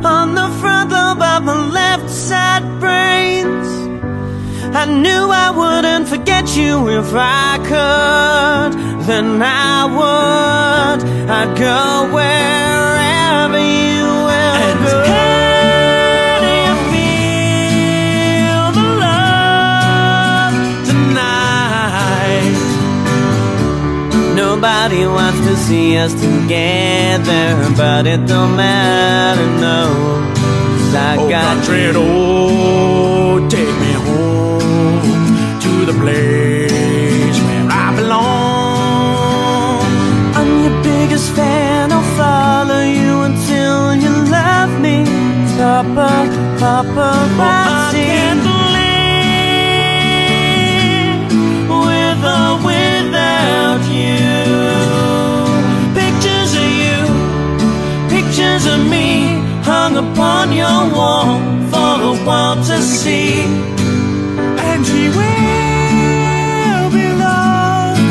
on 0.05 0.35
the 0.35 0.49
front 0.59 0.91
lobe 0.91 1.21
of 1.21 1.43
my 1.43 1.67
left 1.79 2.09
side 2.09 2.65
brains. 2.79 3.69
I 4.75 4.85
knew 4.85 5.29
I 5.45 5.49
wouldn't 5.51 6.07
forget 6.07 6.55
you 6.55 6.89
if 6.89 7.09
I 7.13 7.57
could. 7.71 8.71
Then 9.07 9.41
I 9.41 9.85
would. 9.97 10.99
I'd 11.29 11.57
go 11.57 12.13
wherever 12.13 12.36
see 25.67 25.97
us 25.97 26.13
together, 26.13 27.45
but 27.75 28.07
it 28.07 28.21
don't 28.25 28.55
matter, 28.55 29.47
no. 29.67 29.81
'Cause 30.33 30.95
I 30.95 31.13
Oh, 31.19 31.27
got 31.33 31.43
country 31.47 31.85
road, 31.87 33.41
oh, 33.43 33.47
take 33.55 33.73
me 33.83 33.91
home 34.07 35.25
to 35.65 35.73
the 35.89 35.95
place 36.03 37.37
where 37.45 37.67
I 37.83 37.85
belong. 37.99 39.81
I'm 40.37 40.49
your 40.63 40.77
biggest 40.89 41.27
fan. 41.37 41.91
I'll 41.97 42.09
follow 42.23 42.81
you 42.99 43.13
until 43.29 43.77
you 44.03 44.13
love 44.39 44.71
me. 44.85 44.95
Papa, 45.59 46.11
Papa, 46.61 47.09
Oh, 47.39 47.76
upon 59.97 60.53
your 60.53 60.81
wall 60.95 61.39
for 61.71 61.93
the 62.05 62.13
world 62.25 62.59
to 62.67 62.81
see. 62.81 63.41
And 64.69 64.85
she 64.85 65.09
will 65.17 66.89
be 66.97 67.05
loved. 67.23 68.01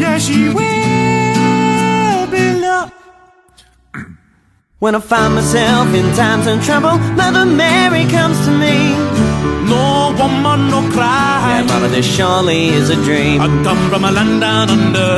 Yeah, 0.00 0.18
she 0.18 0.48
will 0.48 2.26
be 2.36 2.46
loved. 2.66 2.92
When 4.78 4.94
I 4.94 5.00
find 5.00 5.34
myself 5.34 5.88
in 5.94 6.06
times 6.14 6.46
of 6.46 6.64
trouble 6.64 6.96
Mother 7.20 7.44
Mary 7.44 8.04
comes 8.16 8.38
to 8.46 8.52
me. 8.64 8.76
No 9.68 10.14
woman, 10.18 10.70
no 10.70 10.80
cry. 10.94 11.36
Yeah, 11.50 11.64
mother, 11.70 11.88
this 11.88 12.06
surely 12.16 12.68
is 12.68 12.88
a 12.88 12.96
dream. 13.06 13.42
I 13.42 13.48
come 13.64 13.90
from 13.90 14.04
a 14.04 14.10
land 14.10 14.40
down 14.40 14.70
under. 14.70 15.14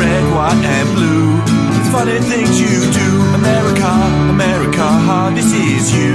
Red, 0.00 0.24
white 0.34 0.64
and 0.64 0.88
blue. 0.96 1.57
Funny 1.92 2.20
things 2.20 2.60
you 2.60 2.80
do. 2.92 3.08
America, 3.34 3.90
America, 4.30 5.32
this 5.34 5.50
is 5.52 5.92
you. 5.94 6.14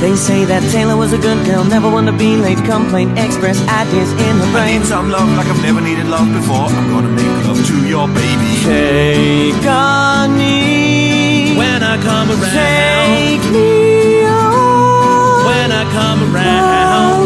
They 0.00 0.14
say 0.16 0.44
that 0.44 0.62
Taylor 0.72 0.96
was 0.96 1.12
a 1.12 1.18
good 1.18 1.46
girl, 1.46 1.64
never 1.64 1.88
one 1.88 2.04
to 2.06 2.12
be 2.12 2.36
late, 2.36 2.58
complain, 2.64 3.16
express 3.16 3.56
ideas 3.68 4.10
in 4.12 4.36
her 4.36 4.44
I 4.44 4.52
brain. 4.52 4.80
need 4.80 4.86
some 4.86 5.10
love 5.10 5.28
like 5.38 5.46
I've 5.46 5.62
never 5.62 5.80
needed 5.80 6.06
love 6.08 6.28
before. 6.32 6.66
I'm 6.68 6.88
gonna 6.90 7.08
make 7.08 7.46
love 7.46 7.64
to 7.64 7.76
your 7.88 8.08
baby. 8.08 8.52
Take 8.66 9.64
on 9.66 10.36
me. 10.36 11.56
When 11.56 11.82
I 11.82 11.96
come 12.02 12.28
around, 12.34 12.52
Take 12.52 13.44
me 13.54 14.26
on. 14.26 15.46
when 15.48 15.68
I 15.72 15.84
come 15.98 16.20
around, 16.34 17.23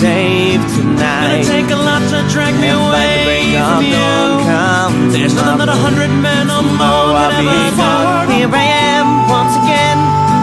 to. 0.00 0.06
Save 0.06 0.60
gonna 0.96 1.44
take 1.44 1.70
a 1.70 1.76
lot 1.76 2.00
to 2.08 2.18
drag 2.32 2.54
me 2.56 2.68
And 2.68 2.80
away 2.88 3.52
from 3.52 3.84
you. 3.84 5.12
There's 5.12 5.34
nothing 5.34 5.58
that 5.60 5.68
a 5.68 5.76
hundred 5.76 6.08
men 6.08 6.48
or 6.48 6.64
more 6.64 7.28
be 7.36 7.44
ever 7.44 7.68
afford. 7.68 8.32
Here 8.32 8.48
I 8.48 8.66
am 8.96 9.28
once 9.28 9.54
again. 9.60 9.98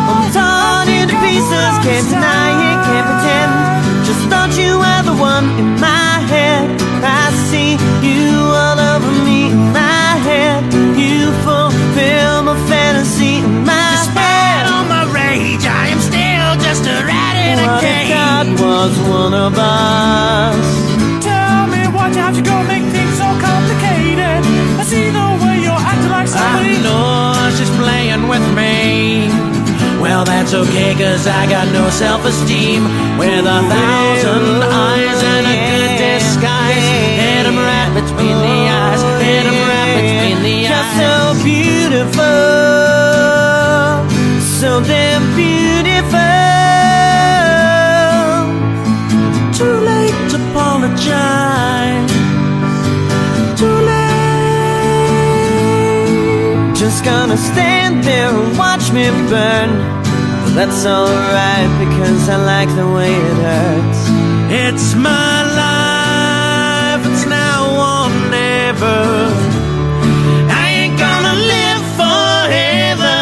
I'm 0.10 0.30
torn 0.30 0.86
into 0.93 1.18
pieces. 1.26 1.74
Can't 1.82 2.05
deny 2.05 2.49
it, 2.70 2.78
can't 2.86 3.08
pretend. 3.10 3.51
Just 4.05 4.24
thought 4.30 4.53
you 4.62 4.78
were 4.78 5.01
the 5.10 5.18
one 5.18 5.49
in 5.58 5.70
my 5.82 6.22
head. 6.30 6.70
I 7.01 7.34
see 7.49 7.82
you 8.05 8.30
all 8.53 8.78
over 8.78 9.12
me 9.26 9.49
in 9.49 9.74
my 9.74 10.22
head. 10.28 10.62
You 10.93 11.34
fulfill 11.41 12.45
my 12.45 12.58
fantasy 12.70 13.41
just 16.68 16.84
a 16.86 16.97
rat 17.09 17.36
in 17.47 17.57
a 17.59 17.68
What 17.68 17.84
if 17.84 17.88
cage. 17.88 18.09
God 18.11 18.45
was 18.59 18.93
one 19.20 19.34
of 19.47 19.53
us? 19.55 20.65
Tell 21.24 21.63
me 21.74 21.82
what 21.95 22.09
you 22.15 22.22
have 22.28 22.36
to 22.36 22.43
go 22.51 22.57
make 22.72 22.84
things 22.95 23.15
so 23.24 23.28
complicated. 23.47 24.39
I 24.82 24.84
see 24.91 25.07
the 25.20 25.28
way 25.43 25.55
you're 25.65 25.84
acting 25.91 26.11
like 26.18 26.28
somebody. 26.28 26.76
I 26.76 26.84
know 26.84 27.55
she's 27.55 27.72
playing 27.82 28.24
with 28.28 28.45
me. 28.59 28.76
Well, 30.03 30.24
that's 30.26 30.53
okay, 30.53 30.91
cause 30.93 31.26
I 31.26 31.47
got 31.55 31.68
no 31.80 31.89
self 31.89 32.22
esteem. 32.32 32.84
With 33.22 33.45
a 33.57 33.61
thousand 33.74 34.47
eyes 34.88 35.20
and 35.34 35.45
a 35.55 35.57
good 35.72 35.91
disguise. 36.03 36.88
Hit 37.22 37.43
'em 37.49 37.57
right 37.72 37.91
between 37.99 38.36
the 38.45 38.57
eyes. 38.82 39.01
Hit 39.24 39.45
'em 39.49 39.57
Stand 57.38 58.04
there 58.04 58.30
and 58.30 58.58
watch 58.58 58.92
me 58.92 59.06
burn. 59.30 59.70
That's 60.56 60.86
alright 60.86 61.70
because 61.84 62.28
I 62.30 62.38
like 62.54 62.70
the 62.76 62.88
way 62.98 63.14
it 63.14 63.38
hurts. 63.48 64.02
It's 64.50 64.96
my 64.96 65.44
life, 65.64 67.06
it's 67.06 67.26
now 67.28 67.62
or 67.90 68.10
never. 68.32 69.00
I 70.50 70.66
ain't 70.80 70.98
gonna 70.98 71.36
live 71.54 71.84
forever. 72.02 73.18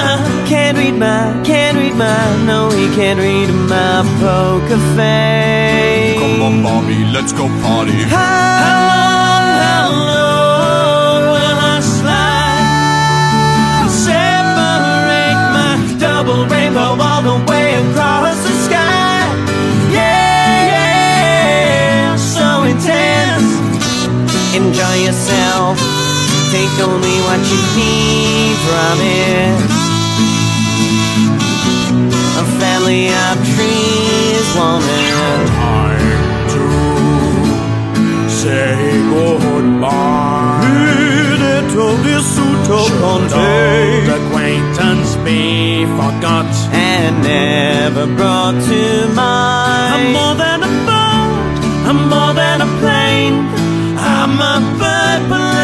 Can't 0.48 0.78
read 0.78 0.96
my, 0.98 1.42
can't 1.44 1.78
read 1.78 1.96
my, 1.96 2.46
no, 2.46 2.70
he 2.70 2.88
can't 2.96 3.20
read 3.20 3.50
my 3.74 4.04
poker 4.22 4.80
face. 4.96 6.20
Come 6.20 6.42
on, 6.42 6.64
Bobby, 6.64 7.04
let's 7.12 7.34
go 7.34 7.48
party. 7.64 8.00
How 8.04 8.62
long, 8.62 9.46
how 9.60 9.90
long 9.92 10.15
double 16.26 16.46
rainbow 16.48 16.98
all 17.00 17.22
the 17.22 17.52
way 17.52 17.76
across 17.76 18.38
the 18.44 18.54
sky. 18.66 19.22
Yeah, 19.92 20.66
yeah, 20.74 22.16
so 22.18 22.64
intense. 22.64 23.50
Enjoy 24.56 24.96
yourself. 25.06 25.78
Take 26.52 26.74
only 26.82 27.18
what 27.28 27.42
you 27.52 27.60
need 27.78 28.56
from 28.66 28.98
it. 29.02 29.58
A 32.42 32.46
family 32.60 33.10
of 33.26 33.36
trees, 33.54 34.48
woman. 34.56 35.46
Time 35.62 36.48
to 36.54 36.66
say 38.30 38.76
goodbye. 39.14 40.66
Little 41.40 41.98
Disuto 42.06 42.82
Old 43.04 44.10
acquaintance 44.18 45.15
be 45.26 45.86
forgot. 45.86 46.46
and 46.72 47.24
never 47.24 48.06
brought 48.16 48.54
to 48.70 49.08
mind. 49.16 49.94
I'm 49.96 50.14
more 50.14 50.36
than 50.36 50.60
a 50.70 50.72
boat. 50.86 51.56
I'm 51.90 52.00
more 52.14 52.34
than 52.42 52.62
a 52.62 52.70
plane. 52.80 53.36
I'm 53.98 54.34
a 54.54 54.56
bird 54.82 55.22
plane. 55.32 55.56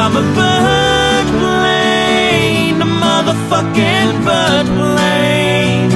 I'm 0.00 0.14
a 0.22 0.24
bird 0.38 1.26
plane. 1.40 2.76
A 2.86 2.88
motherfucking 3.04 4.10
bird 4.26 4.66
plane. 4.78 5.90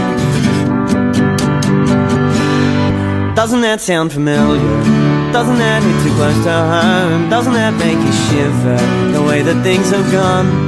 Doesn't 3.35 3.61
that 3.61 3.81
sound 3.83 4.13
familiar? 4.13 4.77
Doesn't 5.33 5.59
that 5.59 5.83
hit 5.83 5.97
too 6.05 6.15
close 6.17 6.43
to 6.45 6.53
home? 6.75 7.29
Doesn't 7.29 7.53
that 7.53 7.75
make 7.75 7.99
you 7.99 8.13
shiver 8.27 8.79
the 9.13 9.23
way 9.23 9.43
that 9.43 9.63
things 9.63 9.91
have 9.91 10.11
gone? 10.11 10.66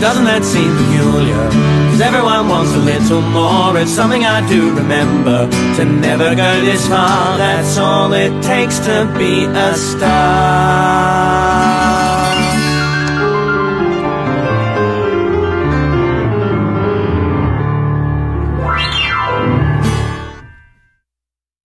Doesn't 0.00 0.26
that 0.26 0.44
seem 0.44 0.76
peculiar? 0.76 1.50
Cause 1.90 2.00
everyone 2.00 2.48
wants 2.48 2.72
a 2.72 2.78
little 2.78 3.20
more. 3.20 3.76
It's 3.76 3.90
something 3.90 4.24
I 4.24 4.46
do 4.48 4.72
remember. 4.74 5.50
To 5.76 5.84
never 5.84 6.36
go 6.36 6.60
this 6.60 6.86
far, 6.86 7.36
that's 7.36 7.76
all 7.78 8.12
it 8.12 8.40
takes 8.42 8.78
to 8.80 9.12
be 9.18 9.46
a 9.46 9.74
star. 9.74 11.77